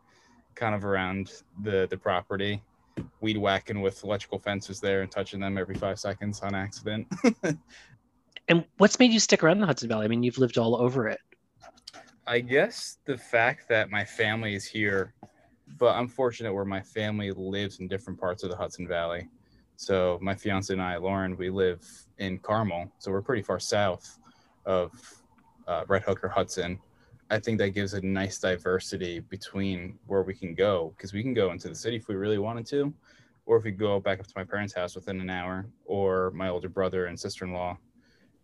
kind 0.55 0.73
of 0.75 0.83
around 0.83 1.31
the 1.61 1.87
the 1.89 1.97
property. 1.97 2.61
Weed 3.21 3.37
whacking 3.37 3.81
with 3.81 4.03
electrical 4.03 4.39
fences 4.39 4.79
there 4.79 5.01
and 5.01 5.11
touching 5.11 5.39
them 5.39 5.57
every 5.57 5.75
five 5.75 5.99
seconds 5.99 6.41
on 6.41 6.55
accident. 6.55 7.07
And 8.49 8.63
what's 8.77 8.97
made 8.97 9.11
you 9.11 9.19
stick 9.19 9.43
around 9.43 9.59
the 9.59 9.65
Hudson 9.65 9.89
Valley? 9.89 10.05
I 10.05 10.07
mean, 10.07 10.23
you've 10.23 10.37
lived 10.37 10.57
all 10.57 10.75
over 10.75 11.07
it. 11.07 11.19
I 12.25 12.39
guess 12.39 12.97
the 13.05 13.17
fact 13.17 13.67
that 13.69 13.89
my 13.89 14.05
family 14.05 14.53
is 14.55 14.65
here, 14.65 15.13
but 15.77 15.95
I'm 15.95 16.07
fortunate 16.07 16.53
where 16.53 16.65
my 16.65 16.81
family 16.81 17.31
lives 17.31 17.79
in 17.79 17.87
different 17.87 18.19
parts 18.19 18.43
of 18.43 18.49
the 18.49 18.55
Hudson 18.55 18.87
Valley. 18.87 19.27
So 19.75 20.17
my 20.21 20.33
fiance 20.33 20.73
and 20.73 20.81
I, 20.81 20.97
Lauren, 20.97 21.37
we 21.37 21.49
live 21.49 21.85
in 22.19 22.39
Carmel, 22.39 22.91
so 22.99 23.11
we're 23.11 23.21
pretty 23.21 23.43
far 23.43 23.59
south 23.59 24.17
of 24.65 24.91
uh, 25.67 25.83
Red 25.87 26.03
Hook 26.03 26.23
or 26.23 26.29
Hudson. 26.29 26.79
I 27.29 27.39
think 27.39 27.57
that 27.59 27.69
gives 27.69 27.93
a 27.93 28.01
nice 28.01 28.39
diversity 28.39 29.19
between 29.19 29.99
where 30.07 30.23
we 30.23 30.33
can 30.33 30.53
go 30.55 30.93
because 30.95 31.13
we 31.13 31.21
can 31.21 31.33
go 31.33 31.51
into 31.51 31.67
the 31.67 31.75
city 31.75 31.97
if 31.97 32.07
we 32.07 32.15
really 32.15 32.37
wanted 32.37 32.65
to, 32.67 32.93
or 33.45 33.57
if 33.57 33.65
we 33.65 33.71
go 33.71 33.99
back 33.99 34.19
up 34.19 34.27
to 34.27 34.33
my 34.35 34.45
parents' 34.45 34.73
house 34.73 34.95
within 34.95 35.19
an 35.19 35.29
hour, 35.29 35.65
or 35.85 36.31
my 36.31 36.47
older 36.47 36.69
brother 36.69 37.07
and 37.07 37.19
sister-in-law 37.19 37.77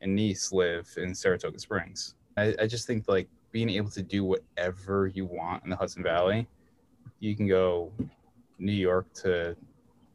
and 0.03 0.13
niece 0.13 0.51
live 0.51 0.87
in 0.97 1.15
Saratoga 1.15 1.57
Springs. 1.57 2.15
I, 2.37 2.53
I 2.59 2.67
just 2.67 2.85
think 2.85 3.07
like 3.07 3.27
being 3.51 3.69
able 3.69 3.89
to 3.91 4.03
do 4.03 4.23
whatever 4.23 5.07
you 5.07 5.25
want 5.25 5.63
in 5.63 5.69
the 5.69 5.75
Hudson 5.75 6.03
Valley, 6.03 6.47
you 7.19 7.35
can 7.35 7.47
go 7.47 7.91
New 8.59 8.73
York 8.73 9.11
to 9.15 9.55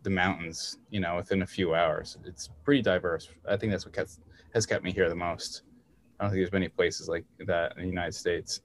the 0.03 0.11
mountains, 0.11 0.79
you 0.91 1.01
know, 1.01 1.17
within 1.17 1.43
a 1.43 1.47
few 1.47 1.75
hours. 1.75 2.19
It's 2.25 2.51
pretty 2.65 2.83
diverse. 2.83 3.29
I 3.49 3.57
think 3.57 3.73
that's 3.73 3.87
what 3.87 3.95
kept, 3.95 4.19
has 4.53 4.67
kept 4.67 4.85
me 4.85 4.93
here 4.93 5.09
the 5.09 5.15
most. 5.15 5.63
I 6.21 6.25
don't 6.25 6.31
think 6.33 6.41
there's 6.41 6.53
many 6.53 6.69
places 6.69 7.09
like 7.09 7.25
that 7.47 7.73
in 7.77 7.83
the 7.83 7.89
United 7.89 8.15
States 8.15 8.61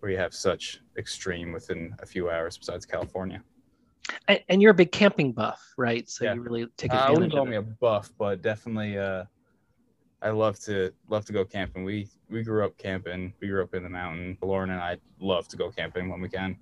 where 0.00 0.12
you 0.12 0.18
have 0.18 0.34
such 0.34 0.82
extreme 0.98 1.52
within 1.52 1.96
a 2.00 2.06
few 2.06 2.28
hours 2.28 2.58
besides 2.58 2.84
California. 2.84 3.42
And, 4.28 4.40
and 4.50 4.60
you're 4.60 4.72
a 4.72 4.74
big 4.74 4.92
camping 4.92 5.32
buff, 5.32 5.62
right? 5.78 6.06
So 6.08 6.24
Yeah. 6.24 6.34
you 6.34 6.42
really 6.42 6.66
take 6.76 6.92
Uh, 6.92 6.96
I 6.96 6.98
advantage 6.98 7.14
wouldn't 7.14 7.32
call 7.32 7.46
me 7.46 7.56
a 7.56 7.62
buff, 7.62 8.12
but 8.18 8.42
definitely 8.42 8.98
uh 8.98 9.24
I 10.24 10.30
love 10.30 10.58
to 10.60 10.90
love 11.10 11.26
to 11.26 11.32
go 11.34 11.44
camping. 11.44 11.84
We 11.84 12.08
we 12.30 12.42
grew 12.42 12.64
up 12.64 12.76
camping. 12.78 13.34
We 13.40 13.48
grew 13.48 13.62
up 13.62 13.74
in 13.74 13.82
the 13.82 13.90
mountain. 13.90 14.38
Lauren 14.42 14.70
and 14.70 14.80
I 14.80 14.96
love 15.20 15.46
to 15.48 15.56
go 15.56 15.70
camping 15.70 16.08
when 16.08 16.20
we 16.22 16.30
can. 16.30 16.56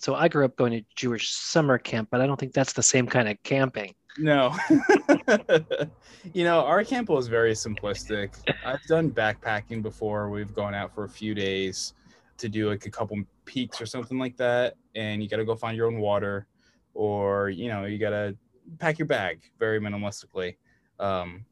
So 0.00 0.14
I 0.14 0.28
grew 0.28 0.44
up 0.44 0.54
going 0.56 0.72
to 0.72 0.84
Jewish 0.94 1.30
summer 1.30 1.78
camp, 1.78 2.08
but 2.10 2.20
I 2.20 2.26
don't 2.26 2.38
think 2.38 2.52
that's 2.52 2.74
the 2.74 2.82
same 2.82 3.06
kind 3.06 3.28
of 3.28 3.42
camping. 3.42 3.94
No. 4.18 4.54
you 6.34 6.44
know, 6.44 6.60
our 6.60 6.84
camp 6.84 7.08
was 7.08 7.28
very 7.28 7.52
simplistic. 7.52 8.34
I've 8.64 8.82
done 8.84 9.10
backpacking 9.10 9.82
before. 9.82 10.28
We've 10.28 10.54
gone 10.54 10.74
out 10.74 10.94
for 10.94 11.04
a 11.04 11.08
few 11.08 11.34
days 11.34 11.94
to 12.36 12.48
do 12.48 12.68
like 12.68 12.86
a 12.86 12.90
couple 12.90 13.16
peaks 13.44 13.80
or 13.80 13.86
something 13.86 14.18
like 14.18 14.36
that. 14.36 14.74
And 14.94 15.22
you 15.22 15.28
got 15.28 15.38
to 15.38 15.44
go 15.44 15.56
find 15.56 15.76
your 15.76 15.86
own 15.86 15.98
water 15.98 16.46
or, 16.94 17.48
you 17.48 17.68
know, 17.68 17.84
you 17.84 17.98
got 17.98 18.10
to 18.10 18.36
pack 18.78 18.98
your 18.98 19.06
bag 19.06 19.40
very 19.58 19.80
minimalistically. 19.80 20.56
Um, 21.00 21.44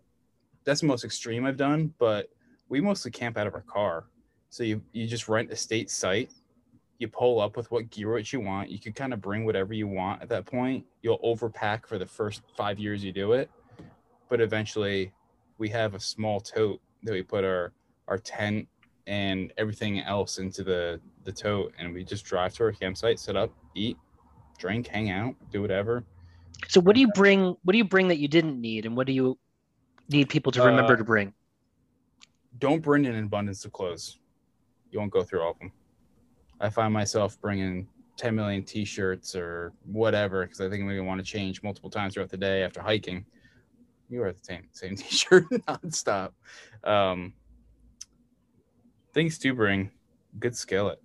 that's 0.67 0.83
the 0.83 0.87
most 0.87 1.05
extreme 1.05 1.47
I've 1.47 1.57
done, 1.57 1.95
but 1.99 2.29
we 2.69 2.83
mostly 2.83 3.11
camp 3.11 3.39
out 3.39 3.47
of 3.47 3.55
our 3.55 3.63
car. 3.63 4.05
So 4.51 4.63
you, 4.63 4.83
you 4.93 5.07
just 5.07 5.29
rent 5.29 5.51
a 5.51 5.57
state 5.57 5.91
site 5.91 6.31
you 6.99 7.09
pull 7.09 7.41
up 7.41 7.57
with 7.57 7.71
what 7.71 7.91
gear 7.91 8.13
what 8.13 8.33
you 8.33 8.41
want. 8.41 8.71
You 8.71 8.79
can 8.79 8.93
kind 8.93 9.13
of 9.13 9.21
bring 9.21 9.45
whatever 9.45 9.75
you 9.75 9.87
want 9.87 10.23
at 10.23 10.29
that 10.31 10.47
point. 10.47 10.85
You'll 11.03 11.19
overpack 11.19 11.87
for 11.87 11.99
the 11.99 12.07
first 12.07 12.43
five 12.57 12.79
years 12.79 13.05
you 13.05 13.13
do 13.13 13.33
it, 13.33 13.51
but 14.29 14.41
eventually, 14.41 15.13
we 15.59 15.69
have 15.71 15.95
a 15.95 16.01
small 16.01 16.41
tote 16.41 16.81
that 17.03 17.13
we 17.13 17.23
put 17.23 17.45
our 17.45 17.73
our 18.09 18.19
tent 18.19 18.69
and 19.07 19.53
everything 19.57 20.01
else 20.01 20.39
into 20.39 20.63
the 20.63 21.01
the 21.25 21.33
tote, 21.33 21.75
and 21.79 21.93
we 21.93 22.05
just 22.05 22.25
drive 22.25 22.55
to 22.55 22.65
our 22.65 22.73
campsite, 22.73 23.19
set 23.19 23.37
up, 23.37 23.53
eat, 23.75 23.97
drink, 24.59 24.87
hang 24.87 25.11
out, 25.11 25.35
do 25.51 25.61
whatever. 25.61 26.05
So, 26.69 26.81
what 26.81 26.95
do 26.95 27.01
you 27.01 27.09
bring? 27.15 27.57
What 27.63 27.73
do 27.73 27.79
you 27.79 27.85
bring 27.85 28.09
that 28.09 28.19
you 28.19 28.29
didn't 28.29 28.61
need, 28.61 28.87
and 28.87 28.97
what 28.97 29.07
do 29.07 29.13
you 29.13 29.39
need 30.09 30.29
people 30.29 30.53
to 30.53 30.63
remember 30.63 30.95
uh, 30.95 30.97
to 30.97 31.05
bring? 31.05 31.33
Don't 32.59 32.83
bring 32.83 33.07
an 33.07 33.17
abundance 33.17 33.65
of 33.65 33.73
clothes. 33.73 34.19
You 34.91 34.99
won't 34.99 35.11
go 35.11 35.23
through 35.23 35.43
all 35.43 35.51
of 35.51 35.59
them. 35.59 35.73
I 36.61 36.71
find 36.71 36.93
myself 36.93 37.39
bringing 37.41 37.87
10 38.17 38.35
million 38.35 38.63
t-shirts 38.63 39.37
or 39.37 39.73
whatever 39.85 40.45
because 40.45 40.61
I 40.61 40.71
think 40.71 40.81
I'm 40.81 40.87
going 40.87 40.97
to 40.97 41.05
want 41.05 41.19
to 41.21 41.25
change 41.25 41.63
multiple 41.63 41.91
times 41.91 42.15
throughout 42.15 42.31
the 42.31 42.37
day 42.37 42.63
after 42.63 42.81
hiking. 42.81 43.27
You 44.09 44.21
wear 44.21 44.33
the 44.33 44.43
same 44.43 44.69
same 44.73 44.97
t-shirt 44.97 45.49
nonstop. 45.51 46.31
Um, 46.85 47.35
things 49.13 49.39
to 49.39 49.55
bring 49.55 49.91
good 50.39 50.57
skillet, 50.57 51.03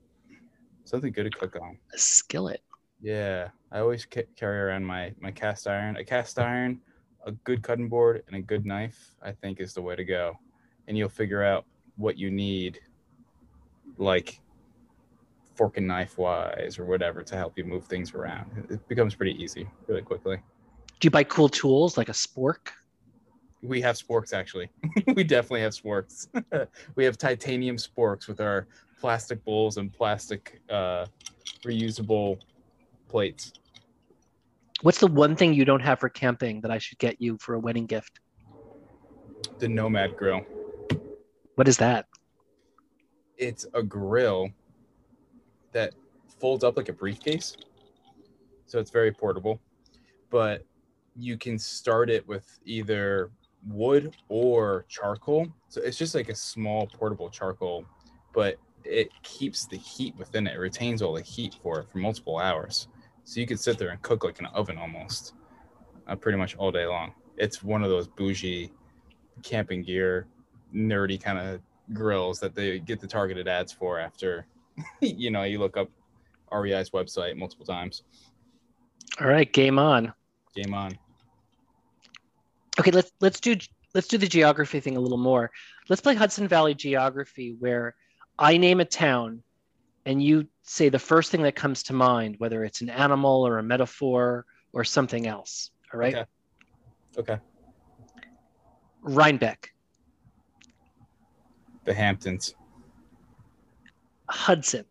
something 0.85 1.11
good 1.11 1.31
to 1.31 1.37
cook 1.37 1.57
on. 1.61 1.77
A 1.93 1.97
skillet. 1.97 2.61
Yeah, 3.01 3.49
I 3.71 3.79
always 3.79 4.05
ca- 4.05 4.27
carry 4.35 4.59
around 4.59 4.85
my 4.85 5.13
my 5.19 5.31
cast 5.31 5.67
iron. 5.67 5.97
A 5.97 6.05
cast 6.05 6.37
iron, 6.39 6.79
a 7.25 7.31
good 7.31 7.61
cutting 7.63 7.89
board, 7.89 8.23
and 8.27 8.35
a 8.35 8.41
good 8.41 8.65
knife. 8.65 9.15
I 9.21 9.31
think 9.31 9.59
is 9.59 9.73
the 9.73 9.81
way 9.81 9.95
to 9.95 10.03
go, 10.03 10.37
and 10.87 10.97
you'll 10.97 11.09
figure 11.09 11.43
out 11.43 11.65
what 11.97 12.17
you 12.17 12.31
need, 12.31 12.79
like 13.97 14.41
fork 15.55 15.77
and 15.77 15.87
knife 15.87 16.17
wise 16.17 16.79
or 16.79 16.85
whatever 16.85 17.21
to 17.21 17.35
help 17.35 17.57
you 17.57 17.63
move 17.63 17.85
things 17.85 18.13
around. 18.13 18.49
It 18.69 18.87
becomes 18.87 19.15
pretty 19.15 19.41
easy 19.41 19.67
really 19.87 20.01
quickly. 20.01 20.37
Do 20.99 21.05
you 21.05 21.11
buy 21.11 21.23
cool 21.23 21.49
tools 21.49 21.97
like 21.97 22.09
a 22.09 22.13
spork? 22.13 22.69
We 23.61 23.81
have 23.81 23.95
sporks 23.95 24.33
actually. 24.33 24.69
we 25.15 25.23
definitely 25.23 25.61
have 25.61 25.73
sporks. 25.73 26.27
we 26.95 27.03
have 27.03 27.17
titanium 27.17 27.77
sporks 27.77 28.27
with 28.27 28.41
our 28.41 28.67
plastic 28.99 29.43
bowls 29.43 29.77
and 29.77 29.91
plastic 29.93 30.61
uh, 30.69 31.05
reusable 31.63 32.39
plates. 33.07 33.53
What's 34.81 34.99
the 34.99 35.07
one 35.07 35.35
thing 35.35 35.53
you 35.53 35.63
don't 35.63 35.81
have 35.81 35.99
for 35.99 36.09
camping 36.09 36.61
that 36.61 36.71
I 36.71 36.79
should 36.79 36.97
get 36.97 37.21
you 37.21 37.37
for 37.39 37.53
a 37.53 37.59
wedding 37.59 37.85
gift? 37.85 38.19
The 39.59 39.67
Nomad 39.67 40.17
Grill. 40.17 40.41
What 41.55 41.67
is 41.67 41.77
that? 41.77 42.07
It's 43.37 43.67
a 43.75 43.83
grill 43.83 44.49
that 45.71 45.93
folds 46.39 46.63
up 46.63 46.77
like 46.77 46.89
a 46.89 46.93
briefcase. 46.93 47.55
So 48.65 48.79
it's 48.79 48.89
very 48.89 49.11
portable. 49.11 49.59
But 50.31 50.65
you 51.15 51.37
can 51.37 51.59
start 51.59 52.09
it 52.09 52.27
with 52.27 52.59
either 52.65 53.29
wood 53.67 54.15
or 54.29 54.85
charcoal. 54.87 55.47
So 55.69 55.81
it's 55.81 55.97
just 55.97 56.15
like 56.15 56.29
a 56.29 56.35
small 56.35 56.87
portable 56.87 57.29
charcoal, 57.29 57.85
but 58.33 58.57
it 58.83 59.09
keeps 59.21 59.67
the 59.67 59.77
heat 59.77 60.15
within 60.17 60.47
it. 60.47 60.55
It 60.55 60.59
retains 60.59 61.03
all 61.03 61.13
the 61.13 61.21
heat 61.21 61.55
for 61.61 61.83
for 61.83 61.99
multiple 61.99 62.39
hours. 62.39 62.87
So 63.31 63.39
you 63.39 63.47
can 63.47 63.55
sit 63.55 63.77
there 63.77 63.91
and 63.91 64.01
cook 64.01 64.25
like 64.25 64.41
an 64.41 64.47
oven 64.47 64.77
almost, 64.77 65.35
uh, 66.05 66.17
pretty 66.17 66.37
much 66.37 66.57
all 66.57 66.69
day 66.69 66.85
long. 66.85 67.13
It's 67.37 67.63
one 67.63 67.81
of 67.81 67.89
those 67.89 68.05
bougie 68.05 68.73
camping 69.41 69.83
gear, 69.83 70.27
nerdy 70.75 71.17
kind 71.17 71.39
of 71.39 71.61
grills 71.93 72.41
that 72.41 72.55
they 72.55 72.79
get 72.79 72.99
the 72.99 73.07
targeted 73.07 73.47
ads 73.47 73.71
for 73.71 73.97
after 73.99 74.47
you 74.99 75.31
know, 75.31 75.43
you 75.43 75.59
look 75.59 75.77
up 75.77 75.89
REI's 76.51 76.89
website 76.89 77.37
multiple 77.37 77.65
times. 77.65 78.03
All 79.21 79.27
right, 79.27 79.49
game 79.53 79.79
on. 79.79 80.11
Game 80.53 80.73
on. 80.73 80.99
Okay, 82.81 82.91
let's 82.91 83.13
let's 83.21 83.39
do 83.39 83.55
let's 83.95 84.09
do 84.09 84.17
the 84.17 84.27
geography 84.27 84.81
thing 84.81 84.97
a 84.97 84.99
little 84.99 85.17
more. 85.17 85.51
Let's 85.87 86.01
play 86.01 86.15
Hudson 86.15 86.49
Valley 86.49 86.73
geography 86.73 87.55
where 87.57 87.95
I 88.37 88.57
name 88.57 88.81
a 88.81 88.85
town 88.85 89.41
and 90.05 90.21
you 90.21 90.49
say 90.63 90.89
the 90.89 90.99
first 90.99 91.31
thing 91.31 91.43
that 91.43 91.55
comes 91.55 91.83
to 91.83 91.93
mind, 91.93 92.35
whether 92.37 92.63
it's 92.63 92.81
an 92.81 92.89
animal 92.89 93.45
or 93.45 93.57
a 93.57 93.63
metaphor 93.63 94.45
or 94.73 94.83
something 94.83 95.27
else. 95.27 95.71
All 95.93 95.99
right? 95.99 96.15
Okay. 96.15 96.25
Okay. 97.17 97.39
Rhinebeck. 99.01 99.69
The 101.85 101.93
Hamptons. 101.93 102.53
Hudson. 104.29 104.85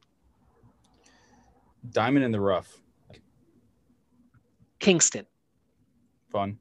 Diamond 1.89 2.25
in 2.25 2.33
the 2.33 2.41
rough. 2.41 2.77
Kingston. 4.81 5.27
Fun. 6.31 6.59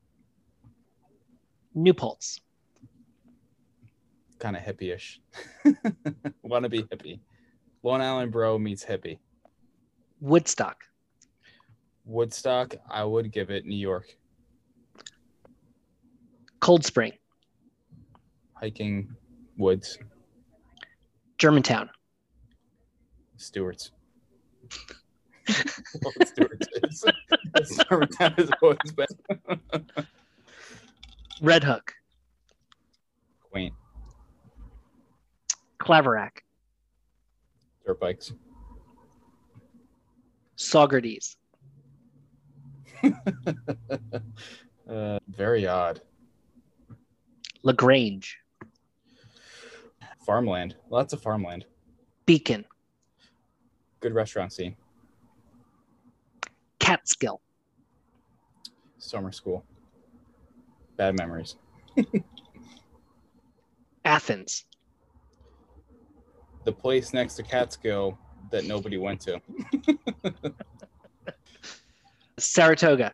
New 1.73 1.93
Paltz. 1.93 2.39
Kind 4.37 4.55
of 4.55 4.63
hippie-ish. 4.63 5.19
Want 6.43 6.63
to 6.63 6.69
be 6.69 6.83
hippie. 6.83 7.19
Long 7.83 8.01
Island 8.01 8.31
bro 8.31 8.59
meets 8.59 8.83
hippie. 8.83 9.19
Woodstock. 10.19 10.83
Woodstock, 12.05 12.75
I 12.89 13.03
would 13.03 13.31
give 13.31 13.49
it 13.49 13.65
New 13.65 13.77
York. 13.77 14.05
Cold 16.59 16.85
Spring. 16.85 17.13
Hiking 18.53 19.15
woods. 19.57 19.97
Germantown. 21.37 21.89
Stewart's. 23.37 23.91
Stewart's 26.25 26.67
is. 26.83 27.05
Germantown 27.89 28.33
has 28.33 28.49
always 28.61 28.91
been. 28.95 29.07
Red 31.41 31.63
Hook. 31.63 31.93
Quaint. 33.49 33.73
Claverack. 35.79 36.43
Dirt 37.89 37.99
bikes. 37.99 38.33
Saugerties. 40.57 41.35
uh, 44.89 45.19
very 45.27 45.65
odd. 45.65 46.01
LaGrange. 47.63 48.37
Farmland. 50.25 50.75
Lots 50.89 51.13
of 51.13 51.21
farmland. 51.21 51.65
Beacon 52.25 52.65
good 53.99 54.13
restaurant 54.13 54.53
scene. 54.53 54.75
Catskill. 56.79 57.41
Summer 58.97 59.31
school. 59.31 59.65
Bad 60.97 61.17
memories. 61.17 61.55
Athens. 64.05 64.65
The 66.69 66.75
place 66.75 67.13
next 67.13 67.33
to 67.37 67.41
Catskill 67.41 68.15
that 68.51 68.65
nobody 68.65 68.97
went 68.97 69.19
to. 69.21 69.41
Saratoga. 72.37 73.11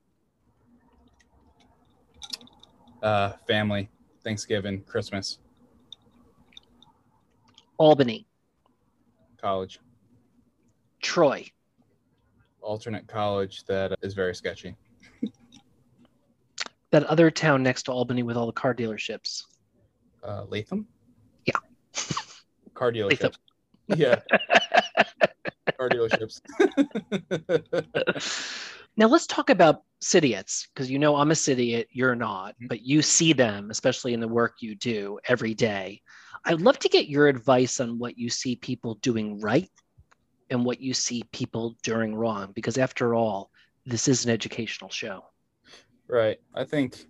Uh, 3.01 3.31
family, 3.47 3.89
Thanksgiving, 4.25 4.83
Christmas. 4.83 5.39
Albany. 7.77 8.27
College. 9.37 9.79
Troy. 11.01 11.49
Alternate 12.59 13.07
college 13.07 13.63
that 13.67 13.97
is 14.01 14.13
very 14.13 14.35
sketchy. 14.35 14.75
that 16.91 17.05
other 17.05 17.31
town 17.31 17.63
next 17.63 17.83
to 17.83 17.93
Albany 17.93 18.21
with 18.21 18.35
all 18.35 18.47
the 18.47 18.51
car 18.51 18.75
dealerships. 18.75 19.43
Uh, 20.21 20.43
Latham? 20.49 20.85
Yeah. 21.45 21.55
Car 22.73 22.91
dealerships. 22.91 23.37
Yeah. 23.87 24.19
car 25.77 25.89
dealerships. 25.89 26.41
now 28.97 29.07
let's 29.07 29.27
talk 29.27 29.49
about 29.49 29.83
cityites 30.01 30.67
because 30.73 30.89
you 30.89 30.99
know 30.99 31.15
I'm 31.15 31.31
a 31.31 31.35
cityite, 31.35 31.87
you're 31.91 32.15
not, 32.15 32.53
mm-hmm. 32.53 32.67
but 32.67 32.81
you 32.81 33.01
see 33.01 33.33
them, 33.33 33.71
especially 33.71 34.13
in 34.13 34.19
the 34.19 34.27
work 34.27 34.55
you 34.59 34.75
do 34.75 35.19
every 35.27 35.53
day. 35.53 36.01
I'd 36.45 36.61
love 36.61 36.79
to 36.79 36.89
get 36.89 37.09
your 37.09 37.27
advice 37.27 37.79
on 37.79 37.97
what 37.97 38.17
you 38.17 38.29
see 38.29 38.55
people 38.55 38.95
doing 38.95 39.39
right 39.39 39.69
and 40.49 40.63
what 40.63 40.79
you 40.79 40.93
see 40.93 41.23
people 41.31 41.75
doing 41.81 42.15
wrong 42.15 42.51
because 42.53 42.77
after 42.77 43.15
all 43.15 43.49
this 43.87 44.07
is 44.07 44.25
an 44.25 44.31
educational 44.31 44.91
show 44.91 45.23
Right. 46.07 46.39
I 46.53 46.63
think 46.63 47.05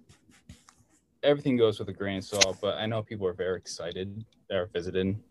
everything 1.23 1.57
goes 1.57 1.79
with 1.79 1.89
a 1.89 1.93
grain 1.93 2.19
of 2.19 2.23
salt, 2.23 2.57
but 2.61 2.77
I 2.77 2.85
know 2.85 3.03
people 3.03 3.27
are 3.27 3.33
very 3.33 3.57
excited 3.57 4.23
that 4.49 4.55
are 4.55 4.67
visiting 4.67 5.21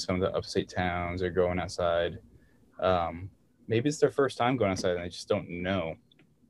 some 0.00 0.16
of 0.16 0.20
the 0.20 0.36
upstate 0.36 0.68
towns 0.68 1.22
or 1.22 1.30
going 1.30 1.58
outside. 1.58 2.18
Um, 2.80 3.30
maybe 3.68 3.88
it's 3.88 3.98
their 3.98 4.10
first 4.10 4.36
time 4.36 4.56
going 4.56 4.72
outside 4.72 4.96
and 4.96 5.04
they 5.04 5.08
just 5.08 5.28
don't 5.28 5.48
know. 5.48 5.94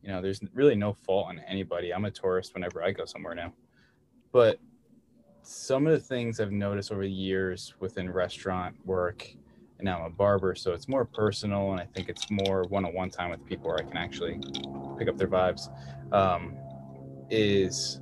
You 0.02 0.10
know, 0.10 0.22
there's 0.22 0.40
really 0.54 0.74
no 0.74 0.94
fault 0.94 1.28
on 1.28 1.40
anybody. 1.46 1.92
I'm 1.92 2.04
a 2.06 2.10
tourist 2.10 2.54
whenever 2.54 2.82
I 2.82 2.92
go 2.92 3.04
somewhere 3.04 3.34
now. 3.34 3.52
But 4.32 4.58
some 5.42 5.86
of 5.86 5.92
the 5.92 6.00
things 6.00 6.40
I've 6.40 6.52
noticed 6.52 6.92
over 6.92 7.02
the 7.02 7.10
years 7.10 7.74
within 7.80 8.10
restaurant 8.10 8.76
work, 8.86 9.26
and 9.78 9.84
now 9.84 9.98
I'm 9.98 10.04
a 10.06 10.10
barber, 10.10 10.54
so 10.54 10.72
it's 10.72 10.88
more 10.88 11.04
personal, 11.04 11.72
and 11.72 11.80
I 11.80 11.86
think 11.86 12.08
it's 12.08 12.30
more 12.30 12.64
one-on-one 12.68 13.10
time 13.10 13.30
with 13.30 13.44
people 13.44 13.68
where 13.68 13.78
I 13.78 13.82
can 13.82 13.96
actually 13.96 14.38
pick 14.98 15.08
up 15.08 15.16
their 15.16 15.28
vibes. 15.28 15.68
Um, 16.12 16.56
is 17.30 18.00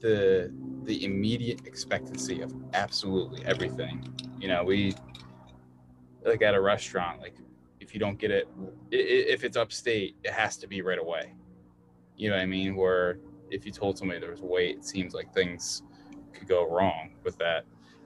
the 0.00 0.52
the 0.84 1.04
immediate 1.04 1.66
expectancy 1.66 2.40
of 2.42 2.52
absolutely 2.74 3.44
everything. 3.44 4.08
You 4.38 4.48
know, 4.48 4.64
we 4.64 4.94
like 6.24 6.42
at 6.42 6.54
a 6.54 6.60
restaurant, 6.60 7.20
like 7.20 7.34
if 7.80 7.94
you 7.94 8.00
don't 8.00 8.18
get 8.18 8.30
it, 8.30 8.48
if 8.90 9.44
it's 9.44 9.56
upstate, 9.56 10.16
it 10.24 10.32
has 10.32 10.56
to 10.58 10.66
be 10.66 10.82
right 10.82 10.98
away. 10.98 11.34
You 12.16 12.30
know 12.30 12.36
what 12.36 12.42
I 12.42 12.46
mean? 12.46 12.76
Where 12.76 13.18
if 13.50 13.66
you 13.66 13.72
told 13.72 13.98
somebody 13.98 14.20
there 14.20 14.30
was 14.30 14.40
wait, 14.40 14.78
it 14.78 14.84
seems 14.84 15.14
like 15.14 15.32
things 15.32 15.82
could 16.32 16.48
go 16.48 16.68
wrong 16.68 17.16
with 17.24 17.36
that. 17.38 17.64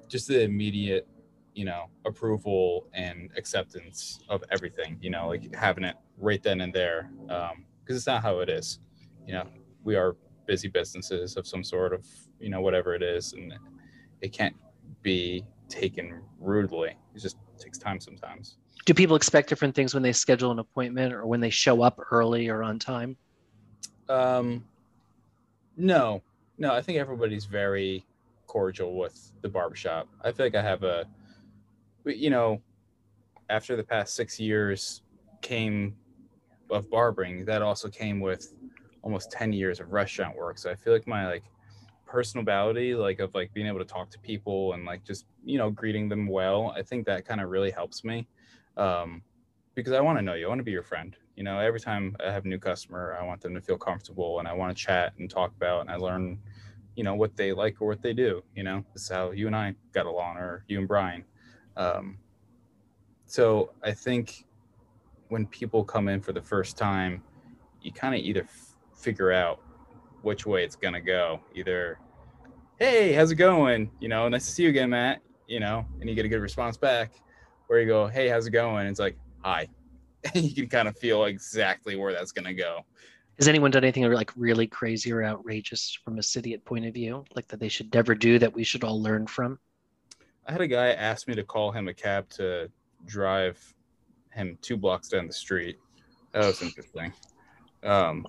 Just 0.09 0.29
the 0.29 0.43
immediate, 0.43 1.07
you 1.55 1.65
know, 1.65 1.87
approval 2.05 2.89
and 2.93 3.31
acceptance 3.37 4.21
of 4.29 4.43
everything. 4.51 4.99
You 5.01 5.11
know, 5.11 5.29
like 5.29 5.55
having 5.55 5.85
it 5.85 5.97
right 6.19 6.43
then 6.43 6.61
and 6.61 6.73
there, 6.73 7.11
because 7.21 7.53
um, 7.53 7.65
it's 7.89 8.07
not 8.07 8.23
how 8.23 8.41
it 8.41 8.49
is. 8.49 8.81
You 9.27 9.35
know, 9.35 9.45
we 9.85 9.97
are 9.97 10.17
busy 10.47 10.69
businesses 10.69 11.37
of 11.37 11.47
some 11.47 11.65
sort 11.65 11.93
of 11.93 12.07
you 12.41 12.49
know 12.49 12.61
whatever 12.61 12.95
it 12.95 13.03
is 13.03 13.33
and 13.33 13.53
it 14.21 14.33
can't 14.33 14.57
be 15.03 15.45
taken 15.69 16.23
rudely. 16.41 16.97
It 17.15 17.21
just 17.21 17.37
takes 17.59 17.79
time 17.79 18.01
sometimes. 18.01 18.57
Do 18.85 18.95
people 18.95 19.17
expect 19.17 19.49
different 19.49 19.75
things 19.75 19.95
when 19.95 20.03
they 20.03 20.13
schedule 20.13 20.53
an 20.53 20.59
appointment 20.59 21.13
or 21.13 21.27
when 21.27 21.41
they 21.41 21.51
show 21.51 21.83
up 21.83 22.01
early 22.11 22.49
or 22.49 22.63
on 22.63 22.79
time? 22.79 23.17
Um 24.09 24.65
no. 25.77 26.23
No 26.59 26.73
i 26.73 26.81
think 26.81 26.99
everybody's 26.99 27.45
very 27.45 28.07
cordial 28.47 28.97
with 28.97 29.33
the 29.43 29.49
barbershop. 29.49 30.09
I 30.23 30.33
feel 30.33 30.47
like 30.47 30.55
i 30.55 30.63
have 30.63 30.83
a 30.85 31.07
you 32.05 32.31
know 32.31 32.63
after 33.51 33.77
the 33.77 33.83
past 33.83 34.15
six 34.15 34.39
years 34.41 35.03
came 35.43 35.97
of 36.71 36.91
barbering 36.91 37.45
that 37.45 37.63
also 37.63 37.89
came 37.89 38.21
with 38.21 38.55
almost 39.07 39.31
10 39.31 39.53
years 39.53 39.79
of 39.79 39.93
restaurant 39.93 40.37
work. 40.37 40.59
So 40.59 40.69
i 40.69 40.75
feel 40.75 40.93
like 40.93 41.07
my 41.07 41.29
like 41.29 41.45
personality 42.07 42.93
like 42.95 43.21
of 43.21 43.33
like 43.35 43.53
being 43.55 43.69
able 43.69 43.79
to 43.79 43.85
talk 43.85 44.11
to 44.11 44.19
people 44.19 44.73
and 44.73 44.85
like 44.85 45.05
just 45.05 45.27
you 45.45 45.59
know 45.59 45.71
greeting 45.71 46.09
them 46.09 46.29
well 46.29 46.73
i 46.77 46.81
think 46.81 47.05
that 47.05 47.25
kind 47.25 47.41
of 47.41 47.51
really 47.51 47.71
helps 47.71 48.05
me 48.05 48.27
um, 48.77 49.23
because 49.75 49.93
i 49.93 50.01
want 50.01 50.17
to 50.17 50.23
know 50.23 50.35
you 50.35 50.47
i 50.47 50.49
want 50.49 50.59
to 50.59 50.65
be 50.65 50.71
your 50.71 50.83
friend 50.83 51.17
you 51.37 51.45
know? 51.45 51.59
Every 51.59 51.81
time 51.81 52.17
i 52.25 52.31
have 52.31 52.45
a 52.45 52.49
new 52.49 52.59
customer 52.59 53.17
i 53.21 53.25
want 53.25 53.41
them 53.41 53.55
to 53.55 53.61
feel 53.61 53.77
comfortable 53.77 54.39
and 54.39 54.49
i 54.49 54.53
want 54.53 54.77
to 54.77 54.85
chat 54.85 55.13
and 55.19 55.29
talk 55.29 55.53
about 55.57 55.81
and 55.83 55.91
i 55.91 55.97
learn 55.97 56.39
you 56.95 57.05
know 57.05 57.15
what 57.15 57.37
they 57.37 57.53
like 57.53 57.83
or 57.83 57.89
what 57.89 58.03
they 58.03 58.13
do 58.13 58.43
you 58.55 58.63
know? 58.63 58.85
This 58.93 59.03
is 59.03 59.09
how 59.09 59.33
you 59.33 59.47
and 59.49 59.57
i 59.57 59.75
got 59.93 60.07
along 60.07 60.37
or 60.37 60.65
you 60.69 60.79
and 60.79 60.89
brian 60.89 61.25
um, 61.77 62.19
so 63.27 63.73
i 63.83 63.93
think 63.93 64.47
when 65.29 65.45
people 65.47 65.83
come 65.85 66.09
in 66.09 66.21
for 66.21 66.33
the 66.33 66.43
first 66.43 66.79
time 66.79 67.23
you 67.83 67.93
kind 67.93 68.15
of 68.15 68.21
either 68.21 68.47
figure 68.97 69.33
out 69.33 69.61
which 70.23 70.47
way 70.47 70.65
it's 70.65 70.77
gonna 70.77 71.01
go. 71.01 71.41
Either, 71.55 71.99
hey, 72.79 73.13
how's 73.13 73.31
it 73.31 73.37
going? 73.37 73.91
You 74.01 74.09
know, 74.09 74.29
nice 74.29 74.47
to 74.47 74.53
see 74.53 74.65
you 74.65 74.71
again, 74.71 74.91
Matt. 74.91 75.21
You 75.47 75.61
know, 75.61 75.87
and 76.01 76.09
you 76.09 76.17
get 76.17 76.25
a 76.25 76.29
good 76.29 76.41
response 76.41 76.77
back. 76.77 77.13
Where 77.69 77.81
you 77.81 77.87
go, 77.87 78.07
hey, 78.07 78.29
how's 78.29 78.47
it 78.47 78.51
going? 78.51 78.81
And 78.81 78.89
it's 78.89 79.01
like, 79.01 79.17
hi. 79.39 79.69
you 80.35 80.55
can 80.55 80.69
kind 80.69 80.89
of 80.89 80.97
feel 80.99 81.25
exactly 81.25 81.97
where 81.97 82.13
that's 82.13 82.33
gonna 82.33 82.55
go. 82.55 82.85
Has 83.39 83.49
anyone 83.49 83.71
done 83.71 83.85
anything 83.85 84.11
like 84.11 84.33
really 84.35 84.67
crazy 84.67 85.13
or 85.13 85.23
outrageous 85.23 85.99
from 86.03 86.19
a 86.19 86.23
city 86.23 86.57
point 86.57 86.87
of 86.87 86.95
view, 86.95 87.25
like 87.35 87.47
that 87.49 87.61
they 87.61 87.69
should 87.69 87.93
never 87.93 88.15
do 88.15 88.39
that 88.39 88.55
we 88.55 88.65
should 88.65 88.83
all 88.83 89.01
learn 89.01 89.27
from? 89.27 89.59
I 90.47 90.53
had 90.53 90.61
a 90.63 90.67
guy 90.67 90.89
ask 90.93 91.29
me 91.29 91.35
to 91.35 91.45
call 91.45 91.71
him 91.71 91.89
a 91.89 91.95
cab 91.95 92.29
to 92.31 92.71
drive 93.05 93.59
him 94.33 94.57
two 94.63 94.77
blocks 94.77 95.09
down 95.09 95.27
the 95.27 95.33
street. 95.33 95.79
That 96.33 96.47
was 96.47 96.63
interesting. 96.63 97.13
Um, 97.83 98.27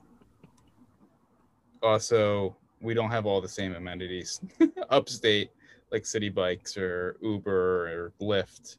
also 1.81 2.55
we 2.81 2.93
don't 2.93 3.11
have 3.11 3.25
all 3.25 3.41
the 3.41 3.47
same 3.47 3.75
amenities. 3.75 4.41
Upstate 4.89 5.51
like 5.91 6.05
city 6.05 6.29
bikes 6.29 6.77
or 6.77 7.17
uber 7.21 7.87
or 7.87 8.13
lyft. 8.21 8.77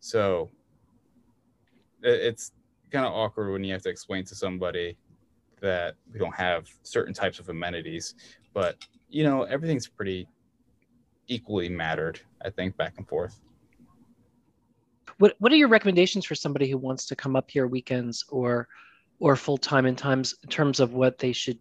So 0.00 0.50
it's 2.02 2.52
kind 2.90 3.06
of 3.06 3.12
awkward 3.12 3.52
when 3.52 3.62
you 3.62 3.72
have 3.72 3.82
to 3.82 3.88
explain 3.88 4.24
to 4.24 4.34
somebody 4.34 4.96
that 5.60 5.94
we 6.12 6.18
don't 6.18 6.34
have 6.34 6.68
certain 6.82 7.14
types 7.14 7.38
of 7.38 7.48
amenities. 7.48 8.14
But 8.52 8.76
you 9.10 9.24
know 9.24 9.42
everything's 9.42 9.88
pretty 9.88 10.26
equally 11.26 11.68
mattered 11.68 12.20
i 12.42 12.50
think 12.50 12.76
back 12.76 12.94
and 12.96 13.06
forth. 13.06 13.40
What 15.18 15.34
what 15.38 15.52
are 15.52 15.56
your 15.56 15.68
recommendations 15.68 16.24
for 16.24 16.34
somebody 16.34 16.70
who 16.70 16.78
wants 16.78 17.06
to 17.06 17.16
come 17.16 17.36
up 17.36 17.50
here 17.50 17.66
weekends 17.66 18.24
or 18.30 18.68
or 19.18 19.36
full 19.36 19.58
time 19.58 19.84
in 19.84 19.96
times 19.96 20.34
in 20.42 20.48
terms 20.48 20.80
of 20.80 20.94
what 20.94 21.18
they 21.18 21.32
should 21.32 21.58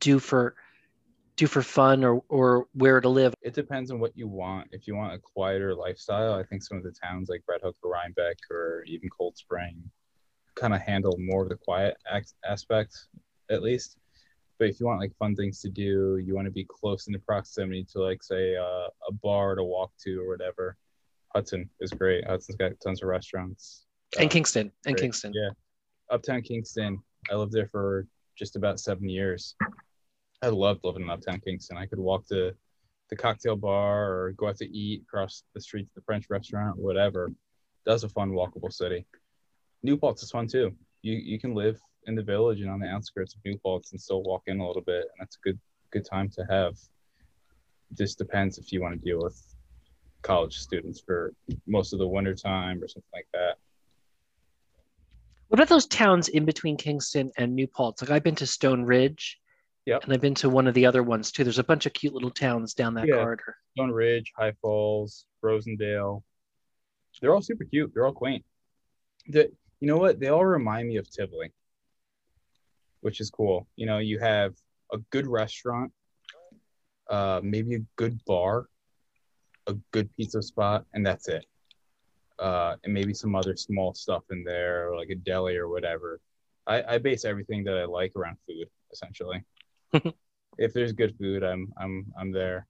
do 0.00 0.18
for 0.18 0.54
do 1.36 1.46
for 1.46 1.62
fun 1.62 2.04
or 2.04 2.22
or 2.28 2.66
where 2.74 3.00
to 3.00 3.08
live? 3.08 3.34
It 3.42 3.54
depends 3.54 3.90
on 3.90 4.00
what 4.00 4.16
you 4.16 4.28
want. 4.28 4.68
If 4.72 4.86
you 4.86 4.94
want 4.94 5.14
a 5.14 5.18
quieter 5.18 5.74
lifestyle, 5.74 6.34
I 6.34 6.42
think 6.42 6.62
some 6.62 6.76
of 6.76 6.84
the 6.84 6.92
towns 6.92 7.28
like 7.28 7.42
Red 7.48 7.60
Hook 7.62 7.76
or 7.82 7.92
Rhinebeck 7.92 8.36
or 8.50 8.84
even 8.86 9.08
Cold 9.08 9.36
Spring 9.36 9.82
kind 10.54 10.74
of 10.74 10.82
handle 10.82 11.16
more 11.18 11.44
of 11.44 11.48
the 11.48 11.56
quiet 11.56 11.96
aspect, 12.44 13.06
at 13.50 13.62
least. 13.62 13.96
But 14.58 14.68
if 14.68 14.78
you 14.78 14.84
want 14.84 15.00
like 15.00 15.16
fun 15.16 15.34
things 15.34 15.60
to 15.62 15.70
do, 15.70 16.18
you 16.18 16.34
want 16.34 16.46
to 16.46 16.50
be 16.50 16.66
close 16.68 17.06
in 17.06 17.14
the 17.14 17.18
proximity 17.20 17.86
to 17.92 18.02
like 18.02 18.22
say 18.22 18.56
uh, 18.56 18.88
a 19.08 19.12
bar 19.22 19.54
to 19.54 19.64
walk 19.64 19.92
to 20.04 20.20
or 20.20 20.28
whatever. 20.28 20.76
Hudson 21.34 21.70
is 21.80 21.90
great. 21.90 22.26
Hudson's 22.26 22.56
got 22.56 22.72
tons 22.84 23.02
of 23.02 23.08
restaurants. 23.08 23.86
And 24.18 24.26
uh, 24.26 24.28
Kingston. 24.28 24.72
And 24.84 24.96
Kingston. 24.96 25.32
Yeah. 25.34 25.50
Uptown 26.10 26.42
Kingston. 26.42 27.02
I 27.30 27.36
lived 27.36 27.52
there 27.52 27.68
for 27.68 28.06
just 28.36 28.56
about 28.56 28.80
seven 28.80 29.08
years. 29.08 29.54
I 30.42 30.48
loved 30.48 30.84
living 30.84 31.02
in 31.02 31.10
Uptown 31.10 31.40
Kingston. 31.40 31.76
I 31.76 31.86
could 31.86 31.98
walk 31.98 32.26
to 32.28 32.54
the 33.10 33.16
cocktail 33.16 33.56
bar 33.56 34.12
or 34.12 34.32
go 34.32 34.48
out 34.48 34.56
to 34.56 34.76
eat 34.76 35.02
across 35.02 35.42
the 35.54 35.60
street 35.60 35.84
to 35.84 35.94
the 35.96 36.02
French 36.02 36.30
restaurant, 36.30 36.78
whatever. 36.78 37.30
That's 37.84 38.04
a 38.04 38.08
fun, 38.08 38.30
walkable 38.30 38.72
city. 38.72 39.04
New 39.82 39.96
Paltz 39.96 40.22
is 40.22 40.30
fun 40.30 40.46
too. 40.46 40.74
You 41.02 41.14
you 41.14 41.38
can 41.38 41.54
live 41.54 41.78
in 42.06 42.14
the 42.14 42.22
village 42.22 42.60
and 42.60 42.70
on 42.70 42.80
the 42.80 42.88
outskirts 42.88 43.34
of 43.34 43.40
New 43.44 43.58
Paltz 43.58 43.92
and 43.92 44.00
still 44.00 44.22
walk 44.22 44.44
in 44.46 44.60
a 44.60 44.66
little 44.66 44.82
bit, 44.82 45.02
and 45.02 45.20
that's 45.20 45.36
a 45.36 45.40
good 45.40 45.58
good 45.90 46.04
time 46.04 46.28
to 46.30 46.44
have. 46.48 46.76
Just 47.94 48.18
depends 48.18 48.56
if 48.56 48.72
you 48.72 48.80
want 48.80 48.94
to 48.94 49.00
deal 49.00 49.20
with 49.20 49.42
college 50.22 50.56
students 50.56 51.00
for 51.00 51.34
most 51.66 51.92
of 51.92 51.98
the 51.98 52.06
winter 52.06 52.34
time 52.34 52.82
or 52.82 52.88
something 52.88 53.10
like 53.12 53.28
that. 53.32 53.56
What 55.48 55.58
about 55.58 55.68
those 55.68 55.86
towns 55.86 56.28
in 56.28 56.44
between 56.44 56.76
Kingston 56.76 57.32
and 57.36 57.54
New 57.54 57.66
Paltz? 57.66 58.00
Like 58.00 58.10
I've 58.10 58.22
been 58.22 58.36
to 58.36 58.46
Stone 58.46 58.84
Ridge 58.84 59.39
Yep. 59.86 60.04
And 60.04 60.12
I've 60.12 60.20
been 60.20 60.34
to 60.36 60.50
one 60.50 60.66
of 60.66 60.74
the 60.74 60.86
other 60.86 61.02
ones 61.02 61.32
too. 61.32 61.44
There's 61.44 61.58
a 61.58 61.64
bunch 61.64 61.86
of 61.86 61.92
cute 61.92 62.12
little 62.12 62.30
towns 62.30 62.74
down 62.74 62.94
that 62.94 63.08
yeah. 63.08 63.16
corridor. 63.16 63.56
Stone 63.76 63.90
Ridge, 63.90 64.32
High 64.36 64.52
Falls, 64.60 65.26
Rosendale. 65.44 66.22
They're 67.20 67.34
all 67.34 67.42
super 67.42 67.64
cute. 67.64 67.92
They're 67.92 68.06
all 68.06 68.12
quaint. 68.12 68.44
The, 69.28 69.50
you 69.80 69.88
know 69.88 69.96
what? 69.96 70.20
They 70.20 70.28
all 70.28 70.44
remind 70.44 70.88
me 70.88 70.96
of 70.96 71.10
Tivoli, 71.10 71.52
which 73.00 73.20
is 73.20 73.30
cool. 73.30 73.66
You 73.76 73.86
know, 73.86 73.98
you 73.98 74.18
have 74.18 74.54
a 74.92 74.98
good 75.10 75.26
restaurant, 75.26 75.92
uh, 77.08 77.40
maybe 77.42 77.74
a 77.74 77.80
good 77.96 78.22
bar, 78.26 78.66
a 79.66 79.74
good 79.92 80.12
pizza 80.12 80.42
spot, 80.42 80.84
and 80.92 81.04
that's 81.04 81.28
it. 81.28 81.44
Uh, 82.38 82.76
and 82.84 82.94
maybe 82.94 83.12
some 83.12 83.34
other 83.34 83.56
small 83.56 83.92
stuff 83.94 84.22
in 84.30 84.44
there, 84.44 84.94
like 84.96 85.10
a 85.10 85.14
deli 85.14 85.56
or 85.56 85.68
whatever. 85.68 86.20
I, 86.66 86.82
I 86.94 86.98
base 86.98 87.24
everything 87.24 87.64
that 87.64 87.76
I 87.76 87.84
like 87.84 88.12
around 88.16 88.36
food, 88.46 88.68
essentially. 88.92 89.42
if 90.58 90.72
there's 90.72 90.92
good 90.92 91.16
food, 91.18 91.42
I'm 91.42 91.72
I'm 91.78 92.06
I'm 92.18 92.32
there. 92.32 92.66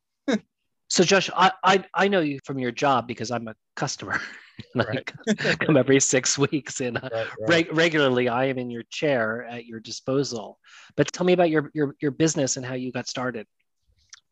so 0.89 1.05
Josh, 1.05 1.31
I, 1.37 1.53
I 1.65 1.85
I 1.95 2.09
know 2.09 2.21
you 2.21 2.39
from 2.45 2.59
your 2.59 2.73
job 2.73 3.07
because 3.07 3.31
I'm 3.31 3.49
a 3.49 3.55
customer. 3.77 4.21
like 4.75 5.13
come 5.61 5.77
every 5.77 5.99
six 6.01 6.37
weeks 6.37 6.81
and 6.81 6.99
uh, 6.99 7.09
right, 7.11 7.13
right. 7.13 7.49
Reg- 7.49 7.73
regularly 7.73 8.29
I 8.29 8.45
am 8.45 8.59
in 8.59 8.71
your 8.71 8.83
chair 8.91 9.45
at 9.45 9.65
your 9.65 9.81
disposal. 9.81 10.59
But 10.97 11.11
tell 11.13 11.25
me 11.25 11.33
about 11.33 11.51
your 11.51 11.71
your 11.75 11.95
your 12.01 12.11
business 12.11 12.57
and 12.57 12.65
how 12.65 12.75
you 12.75 12.93
got 12.93 13.09
started. 13.09 13.47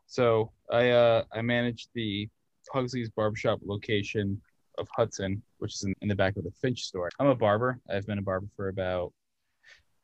So 0.07 0.53
I 0.71 0.91
uh 0.91 1.25
I 1.33 1.43
manage 1.43 1.89
the 1.95 2.29
Pugsley's 2.73 3.11
barbershop 3.11 3.61
location 3.65 4.41
of 4.79 4.89
Hudson, 4.95 5.43
which 5.59 5.75
is 5.75 5.85
in, 5.85 5.95
in 6.03 6.09
the 6.09 6.15
back 6.15 6.37
of 6.37 6.45
the 6.45 6.53
Finch 6.63 6.85
store. 6.85 7.11
I'm 7.19 7.27
a 7.27 7.35
barber. 7.35 7.81
I've 7.91 8.07
been 8.07 8.19
a 8.19 8.23
barber 8.23 8.47
for 8.57 8.69
about 8.69 9.13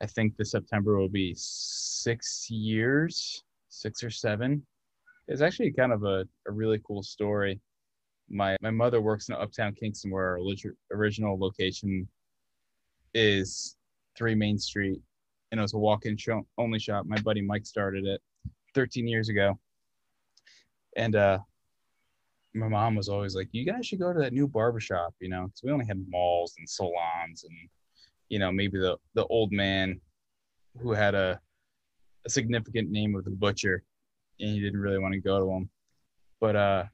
I 0.02 0.06
think 0.06 0.36
the 0.36 0.44
September 0.44 0.98
will 0.98 1.08
be 1.08 1.34
six 1.36 2.50
years, 2.50 3.44
six 3.68 4.02
or 4.02 4.10
seven. 4.10 4.64
It's 5.28 5.40
actually 5.40 5.72
kind 5.72 5.92
of 5.92 6.04
a, 6.04 6.26
a 6.46 6.52
really 6.52 6.80
cool 6.86 7.02
story. 7.02 7.60
My 8.28 8.56
my 8.60 8.70
mother 8.70 9.00
works 9.00 9.28
in 9.28 9.34
Uptown 9.34 9.74
Kingston, 9.74 10.10
where 10.10 10.38
our 10.38 10.38
original 10.92 11.38
location 11.38 12.08
is 13.14 13.76
Three 14.16 14.34
Main 14.34 14.58
Street, 14.58 15.00
and 15.50 15.58
it 15.58 15.62
was 15.62 15.74
a 15.74 15.78
walk-in 15.78 16.16
show, 16.16 16.46
only 16.58 16.78
shop. 16.78 17.06
My 17.06 17.20
buddy 17.20 17.40
Mike 17.40 17.66
started 17.66 18.04
it 18.06 18.20
13 18.74 19.06
years 19.06 19.28
ago, 19.28 19.58
and 20.96 21.14
uh, 21.14 21.38
my 22.54 22.68
mom 22.68 22.94
was 22.96 23.08
always 23.08 23.34
like, 23.34 23.48
"You 23.52 23.64
guys 23.64 23.86
should 23.86 24.00
go 24.00 24.12
to 24.12 24.18
that 24.20 24.32
new 24.32 24.48
barbershop," 24.48 25.14
you 25.20 25.28
know, 25.28 25.46
because 25.46 25.62
we 25.62 25.70
only 25.70 25.86
had 25.86 26.04
malls 26.08 26.54
and 26.58 26.68
salons, 26.68 27.44
and 27.44 27.68
you 28.34 28.40
know, 28.40 28.50
maybe 28.50 28.78
the 28.80 28.96
the 29.14 29.24
old 29.26 29.52
man 29.52 30.00
who 30.80 30.90
had 30.90 31.14
a 31.14 31.40
a 32.26 32.28
significant 32.28 32.90
name 32.90 33.14
of 33.14 33.24
the 33.24 33.30
butcher, 33.30 33.84
and 34.40 34.50
he 34.50 34.60
didn't 34.60 34.80
really 34.80 34.98
want 34.98 35.14
to 35.14 35.20
go 35.20 35.38
to 35.38 35.48
him. 35.52 35.70
But 36.40 36.56
uh, 36.56 36.84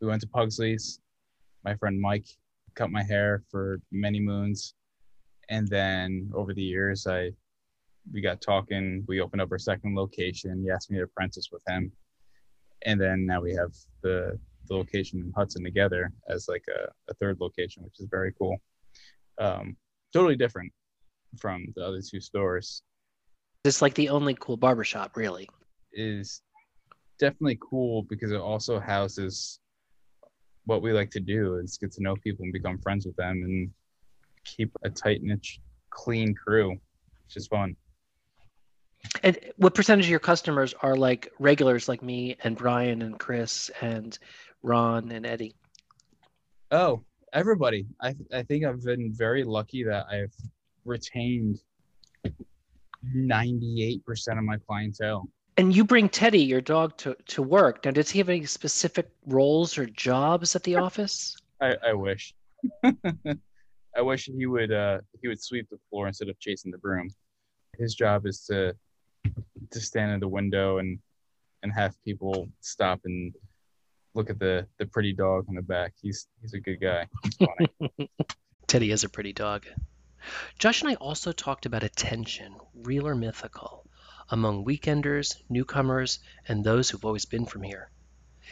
we 0.00 0.08
went 0.08 0.20
to 0.22 0.26
Pugsley's. 0.26 0.98
My 1.64 1.76
friend 1.76 2.00
Mike 2.00 2.26
cut 2.74 2.90
my 2.90 3.04
hair 3.04 3.44
for 3.52 3.78
many 3.92 4.18
moons, 4.18 4.74
and 5.48 5.68
then 5.68 6.28
over 6.34 6.52
the 6.52 6.68
years, 6.74 7.06
I 7.06 7.30
we 8.12 8.20
got 8.20 8.40
talking. 8.40 9.04
We 9.06 9.20
opened 9.20 9.42
up 9.42 9.52
our 9.52 9.58
second 9.60 9.94
location. 9.94 10.60
He 10.64 10.72
asked 10.72 10.90
me 10.90 10.98
to 10.98 11.04
apprentice 11.04 11.50
with 11.52 11.62
him, 11.68 11.92
and 12.84 13.00
then 13.00 13.26
now 13.26 13.40
we 13.40 13.54
have 13.54 13.72
the 14.02 14.40
the 14.66 14.74
location 14.74 15.20
in 15.20 15.32
Hudson 15.36 15.62
together 15.62 16.12
as 16.28 16.48
like 16.48 16.64
a, 16.68 16.90
a 17.08 17.14
third 17.14 17.36
location, 17.38 17.84
which 17.84 18.00
is 18.00 18.08
very 18.10 18.32
cool. 18.36 18.56
Um, 19.38 19.76
totally 20.12 20.36
different 20.36 20.72
from 21.38 21.66
the 21.76 21.84
other 21.84 22.00
two 22.00 22.20
stores. 22.20 22.82
It's 23.64 23.82
like 23.82 23.94
the 23.94 24.08
only 24.08 24.36
cool 24.38 24.56
barbershop, 24.56 25.16
really. 25.16 25.48
Is 25.92 26.42
definitely 27.18 27.58
cool 27.60 28.02
because 28.02 28.32
it 28.32 28.40
also 28.40 28.80
houses 28.80 29.60
what 30.64 30.82
we 30.82 30.92
like 30.92 31.10
to 31.10 31.20
do 31.20 31.56
is 31.56 31.78
get 31.78 31.92
to 31.92 32.02
know 32.02 32.16
people 32.16 32.44
and 32.44 32.52
become 32.52 32.78
friends 32.78 33.06
with 33.06 33.16
them 33.16 33.42
and 33.44 33.70
keep 34.44 34.70
a 34.84 34.90
tight 34.90 35.22
knit 35.22 35.46
clean 35.90 36.34
crew 36.34 36.70
which 36.70 37.36
is 37.36 37.46
fun 37.46 37.76
and 39.22 39.38
what 39.56 39.74
percentage 39.74 40.06
of 40.06 40.10
your 40.10 40.18
customers 40.18 40.74
are 40.82 40.96
like 40.96 41.30
regulars 41.38 41.88
like 41.88 42.02
me 42.02 42.36
and 42.42 42.56
brian 42.56 43.02
and 43.02 43.18
chris 43.18 43.70
and 43.80 44.18
ron 44.62 45.10
and 45.10 45.26
eddie 45.26 45.54
oh 46.70 47.02
everybody 47.32 47.86
i, 48.00 48.14
I 48.32 48.42
think 48.42 48.64
i've 48.64 48.82
been 48.82 49.12
very 49.12 49.44
lucky 49.44 49.84
that 49.84 50.06
i've 50.10 50.34
retained 50.84 51.60
98% 53.16 54.38
of 54.38 54.44
my 54.44 54.56
clientele 54.66 55.28
and 55.58 55.74
you 55.74 55.84
bring 55.84 56.08
Teddy, 56.08 56.42
your 56.42 56.60
dog, 56.60 56.96
to, 56.98 57.14
to 57.26 57.42
work. 57.42 57.84
Now, 57.84 57.90
does 57.90 58.10
he 58.10 58.18
have 58.18 58.28
any 58.28 58.46
specific 58.46 59.10
roles 59.26 59.76
or 59.76 59.86
jobs 59.86 60.56
at 60.56 60.62
the 60.62 60.76
office? 60.76 61.36
I, 61.60 61.76
I 61.88 61.92
wish. 61.92 62.34
I 63.96 64.00
wish 64.00 64.24
he 64.24 64.46
would 64.46 64.72
uh, 64.72 64.98
he 65.20 65.28
would 65.28 65.42
sweep 65.42 65.68
the 65.70 65.78
floor 65.90 66.06
instead 66.06 66.28
of 66.28 66.38
chasing 66.38 66.70
the 66.70 66.78
broom. 66.78 67.10
His 67.78 67.94
job 67.94 68.26
is 68.26 68.44
to 68.46 68.74
to 69.70 69.80
stand 69.80 70.12
in 70.12 70.20
the 70.20 70.28
window 70.28 70.78
and 70.78 70.98
and 71.62 71.72
have 71.72 71.94
people 72.04 72.48
stop 72.60 73.00
and 73.04 73.34
look 74.14 74.30
at 74.30 74.38
the 74.38 74.66
the 74.78 74.86
pretty 74.86 75.12
dog 75.12 75.46
on 75.48 75.54
the 75.54 75.62
back. 75.62 75.94
He's 76.00 76.28
he's 76.40 76.54
a 76.54 76.60
good 76.60 76.80
guy. 76.80 77.08
Teddy 78.66 78.90
is 78.90 79.04
a 79.04 79.08
pretty 79.08 79.32
dog. 79.32 79.66
Josh 80.58 80.82
and 80.82 80.90
I 80.90 80.94
also 80.94 81.32
talked 81.32 81.66
about 81.66 81.82
attention, 81.82 82.54
real 82.74 83.08
or 83.08 83.14
mythical 83.14 83.86
among 84.32 84.64
weekenders, 84.64 85.36
newcomers, 85.50 86.18
and 86.48 86.64
those 86.64 86.88
who've 86.88 87.04
always 87.04 87.26
been 87.26 87.44
from 87.44 87.62
here. 87.62 87.90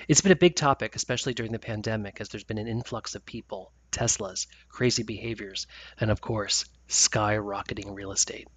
It's 0.08 0.20
been 0.20 0.32
a 0.32 0.36
big 0.36 0.54
topic, 0.54 0.94
especially 0.94 1.34
during 1.34 1.52
the 1.52 1.58
pandemic, 1.58 2.20
as 2.20 2.28
there's 2.28 2.44
been 2.44 2.58
an 2.58 2.68
influx 2.68 3.14
of 3.14 3.24
people, 3.24 3.72
Teslas, 3.90 4.46
crazy 4.68 5.02
behaviors, 5.02 5.66
and 5.98 6.10
of 6.10 6.20
course, 6.20 6.64
skyrocketing 6.88 7.94
real 7.94 8.12
estate. 8.12 8.48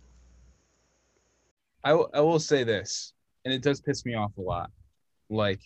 I, 1.84 1.90
w- 1.90 2.10
I 2.14 2.22
will 2.22 2.40
say 2.40 2.64
this, 2.64 3.14
and 3.46 3.54
it 3.54 3.62
does 3.62 3.82
piss 3.82 4.06
me 4.06 4.16
off 4.16 4.32
a 4.38 4.42
lot. 4.42 4.72
Like 5.30 5.62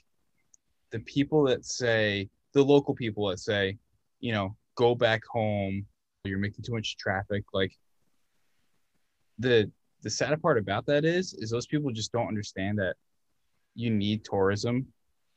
the 0.92 1.00
people 1.00 1.44
that 1.46 1.66
say, 1.66 2.30
the 2.54 2.64
local 2.64 2.96
people 2.96 3.28
that 3.28 3.40
say, 3.40 3.78
you 4.20 4.32
know, 4.34 4.56
go 4.76 4.96
back 4.96 5.22
home, 5.26 5.86
you're 6.24 6.40
making 6.40 6.64
too 6.64 6.74
much 6.74 6.98
traffic. 6.98 7.44
Like 7.54 7.74
the 9.40 9.72
the 10.04 10.10
sad 10.10 10.42
part 10.42 10.58
about 10.58 10.86
that 10.86 11.06
is 11.06 11.34
is 11.34 11.50
those 11.50 11.68
people 11.68 11.92
just 11.92 12.12
don't 12.12 12.28
understand 12.28 12.78
that 12.80 12.96
you 13.76 13.90
need 13.90 14.24
tourism 14.24 14.86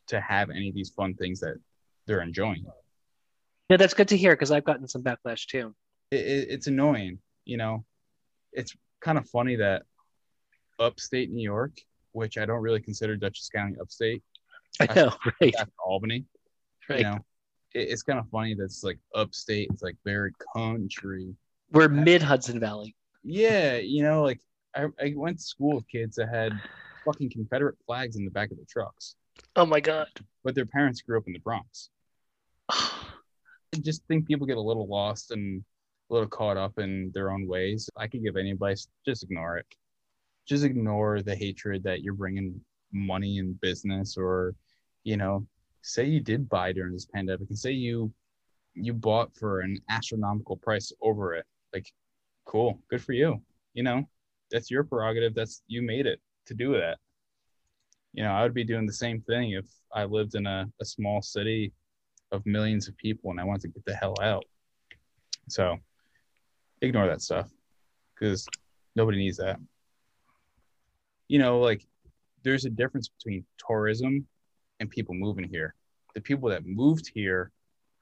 to 0.06 0.20
have 0.20 0.50
any 0.50 0.68
of 0.68 0.74
these 0.74 0.90
fun 0.90 1.14
things 1.14 1.40
that 1.40 1.56
they're 2.06 2.22
enjoying 2.22 2.64
yeah 3.68 3.76
that's 3.76 3.94
good 3.94 4.08
to 4.08 4.16
hear 4.16 4.32
because 4.32 4.50
i've 4.50 4.64
gotten 4.64 4.88
some 4.88 5.02
backlash 5.02 5.46
too 5.46 5.74
it, 6.10 6.20
it, 6.20 6.48
it's 6.50 6.66
annoying 6.66 7.18
you 7.44 7.56
know 7.56 7.84
it's 8.52 8.74
kind 9.00 9.18
of 9.18 9.28
funny 9.28 9.56
that 9.56 9.82
upstate 10.78 11.30
new 11.30 11.42
york 11.42 11.72
which 12.12 12.38
i 12.38 12.46
don't 12.46 12.62
really 12.62 12.80
consider 12.80 13.16
dutchess 13.16 13.48
county 13.48 13.76
upstate 13.80 14.22
i 14.78 14.94
know 14.94 15.12
right 15.40 15.54
albany 15.84 16.24
right 16.88 17.00
you 17.00 17.04
know 17.04 17.18
it, 17.74 17.88
it's 17.88 18.02
kind 18.02 18.18
of 18.18 18.28
funny 18.30 18.54
that's 18.54 18.84
like 18.84 18.98
upstate 19.14 19.68
it's 19.72 19.82
like 19.82 19.96
very 20.04 20.32
country 20.54 21.34
we're 21.72 21.88
mid 21.88 22.22
hudson 22.22 22.60
valley 22.60 22.94
yeah 23.22 23.76
you 23.76 24.02
know 24.02 24.22
like 24.22 24.40
I, 24.74 24.86
I 25.00 25.14
went 25.16 25.38
to 25.38 25.42
school 25.42 25.76
with 25.76 25.88
kids 25.88 26.16
that 26.16 26.28
had 26.28 26.52
fucking 27.04 27.30
Confederate 27.30 27.76
flags 27.86 28.16
in 28.16 28.24
the 28.24 28.30
back 28.30 28.50
of 28.50 28.56
their 28.56 28.66
trucks. 28.68 29.16
Oh 29.56 29.66
my 29.66 29.80
god! 29.80 30.08
But 30.44 30.54
their 30.54 30.66
parents 30.66 31.02
grew 31.02 31.18
up 31.18 31.26
in 31.26 31.32
the 31.32 31.38
Bronx. 31.40 31.90
I 32.70 33.78
just 33.80 34.02
think 34.06 34.26
people 34.26 34.46
get 34.46 34.56
a 34.56 34.62
little 34.62 34.86
lost 34.86 35.30
and 35.30 35.62
a 36.10 36.14
little 36.14 36.28
caught 36.28 36.56
up 36.56 36.78
in 36.78 37.10
their 37.14 37.30
own 37.30 37.46
ways. 37.46 37.88
I 37.96 38.06
could 38.06 38.22
give 38.22 38.36
any 38.36 38.50
advice: 38.50 38.86
just 39.04 39.22
ignore 39.22 39.58
it. 39.58 39.66
Just 40.46 40.64
ignore 40.64 41.22
the 41.22 41.34
hatred 41.34 41.82
that 41.84 42.02
you're 42.02 42.14
bringing 42.14 42.60
money 42.92 43.38
and 43.38 43.60
business, 43.60 44.16
or 44.16 44.54
you 45.04 45.16
know, 45.16 45.46
say 45.82 46.04
you 46.04 46.20
did 46.20 46.48
buy 46.48 46.72
during 46.72 46.92
this 46.92 47.06
pandemic, 47.06 47.48
and 47.48 47.58
say 47.58 47.72
you 47.72 48.12
you 48.74 48.92
bought 48.92 49.34
for 49.34 49.60
an 49.60 49.78
astronomical 49.88 50.56
price 50.56 50.92
over 51.02 51.34
it. 51.34 51.44
Like, 51.72 51.92
cool, 52.44 52.80
good 52.88 53.02
for 53.02 53.12
you. 53.12 53.40
You 53.74 53.82
know, 53.82 54.08
that's 54.50 54.70
your 54.70 54.84
prerogative. 54.84 55.34
That's 55.34 55.62
you 55.66 55.82
made 55.82 56.06
it 56.06 56.20
to 56.46 56.54
do 56.54 56.72
that. 56.72 56.98
You 58.12 58.24
know, 58.24 58.32
I 58.32 58.42
would 58.42 58.54
be 58.54 58.64
doing 58.64 58.86
the 58.86 58.92
same 58.92 59.20
thing 59.20 59.52
if 59.52 59.66
I 59.94 60.04
lived 60.04 60.34
in 60.34 60.46
a, 60.46 60.66
a 60.80 60.84
small 60.84 61.22
city 61.22 61.72
of 62.32 62.44
millions 62.46 62.88
of 62.88 62.96
people 62.96 63.30
and 63.30 63.40
I 63.40 63.44
wanted 63.44 63.62
to 63.62 63.68
get 63.68 63.84
the 63.84 63.94
hell 63.94 64.14
out. 64.20 64.44
So 65.48 65.78
ignore 66.80 67.06
that 67.06 67.22
stuff 67.22 67.48
because 68.14 68.46
nobody 68.96 69.18
needs 69.18 69.36
that. 69.38 69.58
You 71.28 71.38
know, 71.38 71.60
like 71.60 71.86
there's 72.42 72.64
a 72.64 72.70
difference 72.70 73.08
between 73.08 73.44
tourism 73.58 74.26
and 74.80 74.90
people 74.90 75.14
moving 75.14 75.48
here. 75.48 75.74
The 76.14 76.20
people 76.20 76.48
that 76.50 76.66
moved 76.66 77.10
here 77.12 77.52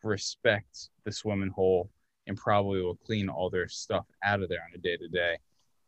respect 0.03 0.91
the 1.05 1.13
swimming 1.13 1.51
hole 1.51 1.91
and 2.27 2.37
probably 2.37 2.83
will 2.83 2.97
clean 2.97 3.29
all 3.29 3.51
their 3.51 3.69
stuff 3.69 4.07
out 4.23 4.43
of 4.43 4.49
there 4.49 4.61
on 4.61 4.75
a 4.75 4.79
day 4.79 4.97
to 4.97 5.09
day 5.09 5.39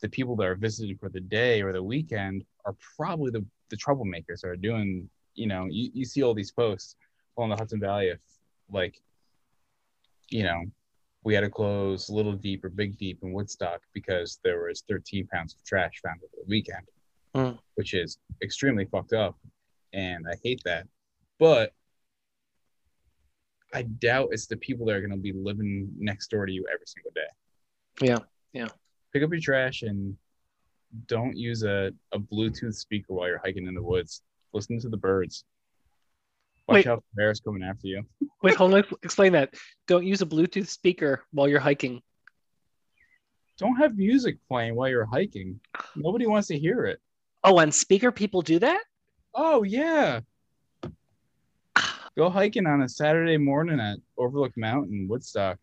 the 0.01 0.09
people 0.09 0.37
that 0.37 0.47
are 0.47 0.55
visiting 0.55 0.97
for 0.97 1.09
the 1.09 1.21
day 1.21 1.63
or 1.63 1.73
the 1.73 1.83
weekend 1.83 2.45
are 2.65 2.75
probably 2.97 3.31
the, 3.31 3.45
the 3.69 3.77
troublemakers 3.77 4.41
that 4.41 4.49
are 4.49 4.57
doing, 4.57 5.09
you 5.35 5.47
know, 5.47 5.67
you, 5.71 5.91
you 5.93 6.05
see 6.05 6.23
all 6.23 6.35
these 6.35 6.51
posts 6.51 6.97
along 7.37 7.51
the 7.51 7.57
Hudson 7.57 7.81
Valley 7.81 8.11
of 8.11 8.19
like, 8.71 9.01
you 10.29 10.45
know, 10.45 10.65
we 11.23 11.35
had 11.35 11.43
to 11.43 11.51
close 11.51 12.09
Little 12.09 12.33
Deep 12.33 12.65
or 12.65 12.71
Big 12.71 12.97
Deep 12.97 13.19
in 13.23 13.33
Woodstock 13.33 13.83
because 13.93 14.39
there 14.43 14.63
was 14.63 14.83
13 14.89 15.27
pounds 15.27 15.55
of 15.55 15.63
trash 15.65 16.01
found 16.03 16.21
over 16.23 16.33
the 16.37 16.49
weekend, 16.49 16.87
mm. 17.35 17.59
Which 17.81 17.95
is 17.95 18.19
extremely 18.43 18.85
fucked 18.85 19.13
up. 19.13 19.37
And 19.93 20.25
I 20.31 20.37
hate 20.45 20.61
that. 20.65 20.87
But 21.39 21.73
I 23.73 23.83
doubt 23.83 24.29
it's 24.33 24.47
the 24.47 24.57
people 24.57 24.87
that 24.87 24.97
are 24.97 25.01
going 25.01 25.11
to 25.11 25.17
be 25.17 25.33
living 25.33 25.91
next 25.99 26.31
door 26.31 26.47
to 26.47 26.53
you 26.53 26.67
every 26.73 26.87
single 26.87 27.13
day. 27.15 28.07
Yeah. 28.07 28.19
Yeah 28.53 28.69
pick 29.13 29.23
up 29.23 29.31
your 29.31 29.41
trash 29.41 29.83
and 29.83 30.17
don't 31.07 31.37
use 31.37 31.63
a, 31.63 31.93
a 32.13 32.19
Bluetooth 32.19 32.75
speaker 32.75 33.15
while 33.15 33.29
you're 33.29 33.41
hiking 33.45 33.67
in 33.67 33.75
the 33.75 33.83
woods. 33.83 34.23
Listen 34.53 34.81
to 34.81 34.89
the 34.89 34.97
birds. 34.97 35.45
Watch 36.67 36.75
wait, 36.75 36.87
out 36.87 36.99
for 36.99 37.17
bears 37.17 37.41
coming 37.41 37.63
after 37.63 37.87
you. 37.87 38.05
wait, 38.43 38.57
hold 38.57 38.75
on. 38.75 38.85
Explain 39.03 39.33
that. 39.33 39.55
Don't 39.87 40.07
use 40.07 40.23
a 40.23 40.27
Bluetooth 40.27 40.69
speaker 40.69 41.25
while 41.33 41.49
you're 41.49 41.61
hiking. 41.61 42.03
Don't 43.59 43.77
have 43.77 43.97
music 43.97 44.39
playing 44.49 44.75
while 44.75 44.89
you're 44.89 45.07
hiking. 45.07 45.61
Nobody 45.95 46.27
wants 46.27 46.49
to 46.49 46.59
hear 46.59 46.87
it. 46.87 46.99
Oh, 47.43 47.59
and 47.59 47.75
speaker 47.75 48.13
people 48.13 48.43
do 48.43 48.59
that? 48.59 48.83
Oh, 49.35 49.63
yeah. 49.63 50.21
Go 52.17 52.29
hiking 52.29 52.67
on 52.67 52.83
a 52.83 52.89
Saturday 52.89 53.39
morning 53.39 53.81
at 53.81 53.99
Overlook 54.19 54.53
Mountain, 54.57 55.07
Woodstock. 55.09 55.59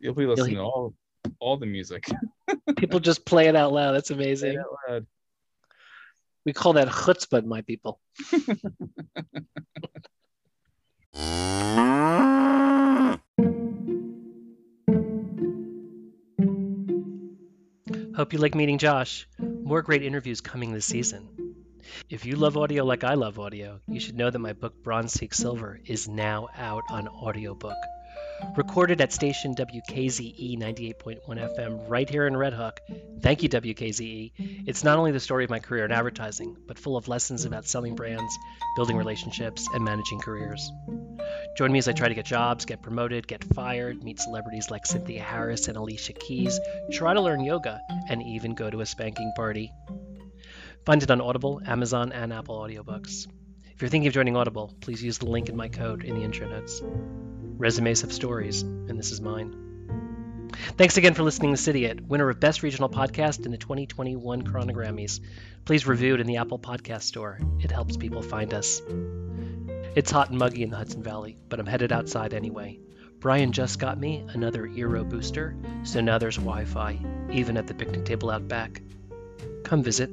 You'll 0.00 0.14
be 0.14 0.26
listening 0.26 0.56
You'll, 0.56 0.64
to 0.64 0.70
all 0.70 0.94
all 1.38 1.56
the 1.56 1.66
music. 1.66 2.08
People 2.76 3.00
just 3.00 3.24
play 3.24 3.48
it 3.48 3.56
out 3.56 3.72
loud. 3.72 3.92
That's 3.92 4.10
amazing. 4.10 4.62
loud. 4.88 5.06
We 6.44 6.52
call 6.52 6.74
that 6.74 6.88
chutzpah, 6.88 7.46
my 7.46 7.62
people. 7.62 8.00
Hope 18.16 18.32
you 18.32 18.38
like 18.38 18.54
meeting 18.54 18.78
Josh. 18.78 19.26
More 19.40 19.82
great 19.82 20.04
interviews 20.04 20.40
coming 20.40 20.72
this 20.72 20.86
season. 20.86 21.28
If 22.08 22.24
you 22.24 22.36
love 22.36 22.56
audio 22.56 22.84
like 22.84 23.02
I 23.02 23.14
love 23.14 23.40
audio, 23.40 23.80
you 23.88 23.98
should 23.98 24.16
know 24.16 24.30
that 24.30 24.38
my 24.38 24.52
book 24.52 24.84
Bronze 24.84 25.12
Seek 25.12 25.34
Silver 25.34 25.80
is 25.84 26.08
now 26.08 26.46
out 26.56 26.84
on 26.90 27.08
audiobook. 27.08 27.76
Recorded 28.56 29.00
at 29.00 29.12
station 29.12 29.56
WKZE 29.56 30.56
98.1 30.56 31.26
FM 31.26 31.88
right 31.88 32.08
here 32.08 32.28
in 32.28 32.36
Red 32.36 32.52
Hook. 32.52 32.78
Thank 33.20 33.42
you, 33.42 33.48
WKZE. 33.48 34.32
It's 34.68 34.84
not 34.84 34.96
only 34.96 35.10
the 35.10 35.18
story 35.18 35.42
of 35.42 35.50
my 35.50 35.58
career 35.58 35.84
in 35.84 35.90
advertising, 35.90 36.56
but 36.68 36.78
full 36.78 36.96
of 36.96 37.08
lessons 37.08 37.44
about 37.44 37.66
selling 37.66 37.96
brands, 37.96 38.38
building 38.76 38.96
relationships, 38.96 39.66
and 39.74 39.84
managing 39.84 40.20
careers. 40.20 40.70
Join 41.56 41.70
me 41.70 41.78
as 41.78 41.86
I 41.86 41.92
try 41.92 42.08
to 42.08 42.14
get 42.14 42.24
jobs, 42.24 42.64
get 42.64 42.82
promoted, 42.82 43.28
get 43.28 43.44
fired, 43.44 44.02
meet 44.02 44.18
celebrities 44.18 44.70
like 44.70 44.86
Cynthia 44.86 45.22
Harris 45.22 45.68
and 45.68 45.76
Alicia 45.76 46.12
Keys, 46.12 46.58
try 46.90 47.14
to 47.14 47.20
learn 47.20 47.44
yoga, 47.44 47.80
and 48.08 48.22
even 48.22 48.54
go 48.54 48.68
to 48.68 48.80
a 48.80 48.86
spanking 48.86 49.32
party. 49.36 49.72
Find 50.84 51.02
it 51.02 51.10
on 51.10 51.20
Audible, 51.20 51.62
Amazon, 51.64 52.10
and 52.12 52.32
Apple 52.32 52.58
Audiobooks. 52.58 53.28
If 53.72 53.82
you're 53.82 53.88
thinking 53.88 54.08
of 54.08 54.14
joining 54.14 54.36
Audible, 54.36 54.74
please 54.80 55.02
use 55.02 55.18
the 55.18 55.26
link 55.26 55.48
in 55.48 55.56
my 55.56 55.68
code 55.68 56.04
in 56.04 56.16
the 56.16 56.24
intro 56.24 56.48
notes. 56.48 56.82
Resumes 56.82 58.00
have 58.00 58.12
stories, 58.12 58.62
and 58.62 58.98
this 58.98 59.12
is 59.12 59.20
mine. 59.20 60.50
Thanks 60.76 60.96
again 60.96 61.14
for 61.14 61.22
listening 61.22 61.52
to 61.52 61.56
Cidiot, 61.56 62.00
winner 62.00 62.28
of 62.30 62.40
Best 62.40 62.64
Regional 62.64 62.88
Podcast 62.88 63.46
in 63.46 63.52
the 63.52 63.58
2021 63.58 64.42
Chronogrammys. 64.42 65.20
Please 65.64 65.86
review 65.86 66.14
it 66.14 66.20
in 66.20 66.26
the 66.26 66.38
Apple 66.38 66.58
Podcast 66.58 67.02
Store. 67.02 67.40
It 67.60 67.70
helps 67.70 67.96
people 67.96 68.22
find 68.22 68.52
us. 68.52 68.80
It's 69.96 70.10
hot 70.10 70.30
and 70.30 70.38
muggy 70.40 70.64
in 70.64 70.70
the 70.70 70.76
Hudson 70.76 71.04
Valley, 71.04 71.36
but 71.48 71.60
I'm 71.60 71.66
headed 71.66 71.92
outside 71.92 72.34
anyway. 72.34 72.80
Brian 73.20 73.52
just 73.52 73.78
got 73.78 73.96
me 73.96 74.26
another 74.30 74.66
Eero 74.66 75.08
booster, 75.08 75.54
so 75.84 76.00
now 76.00 76.18
there's 76.18 76.36
Wi 76.36 76.64
Fi, 76.64 76.98
even 77.30 77.56
at 77.56 77.68
the 77.68 77.74
picnic 77.74 78.04
table 78.04 78.28
out 78.28 78.48
back. 78.48 78.82
Come 79.62 79.84
visit. 79.84 80.12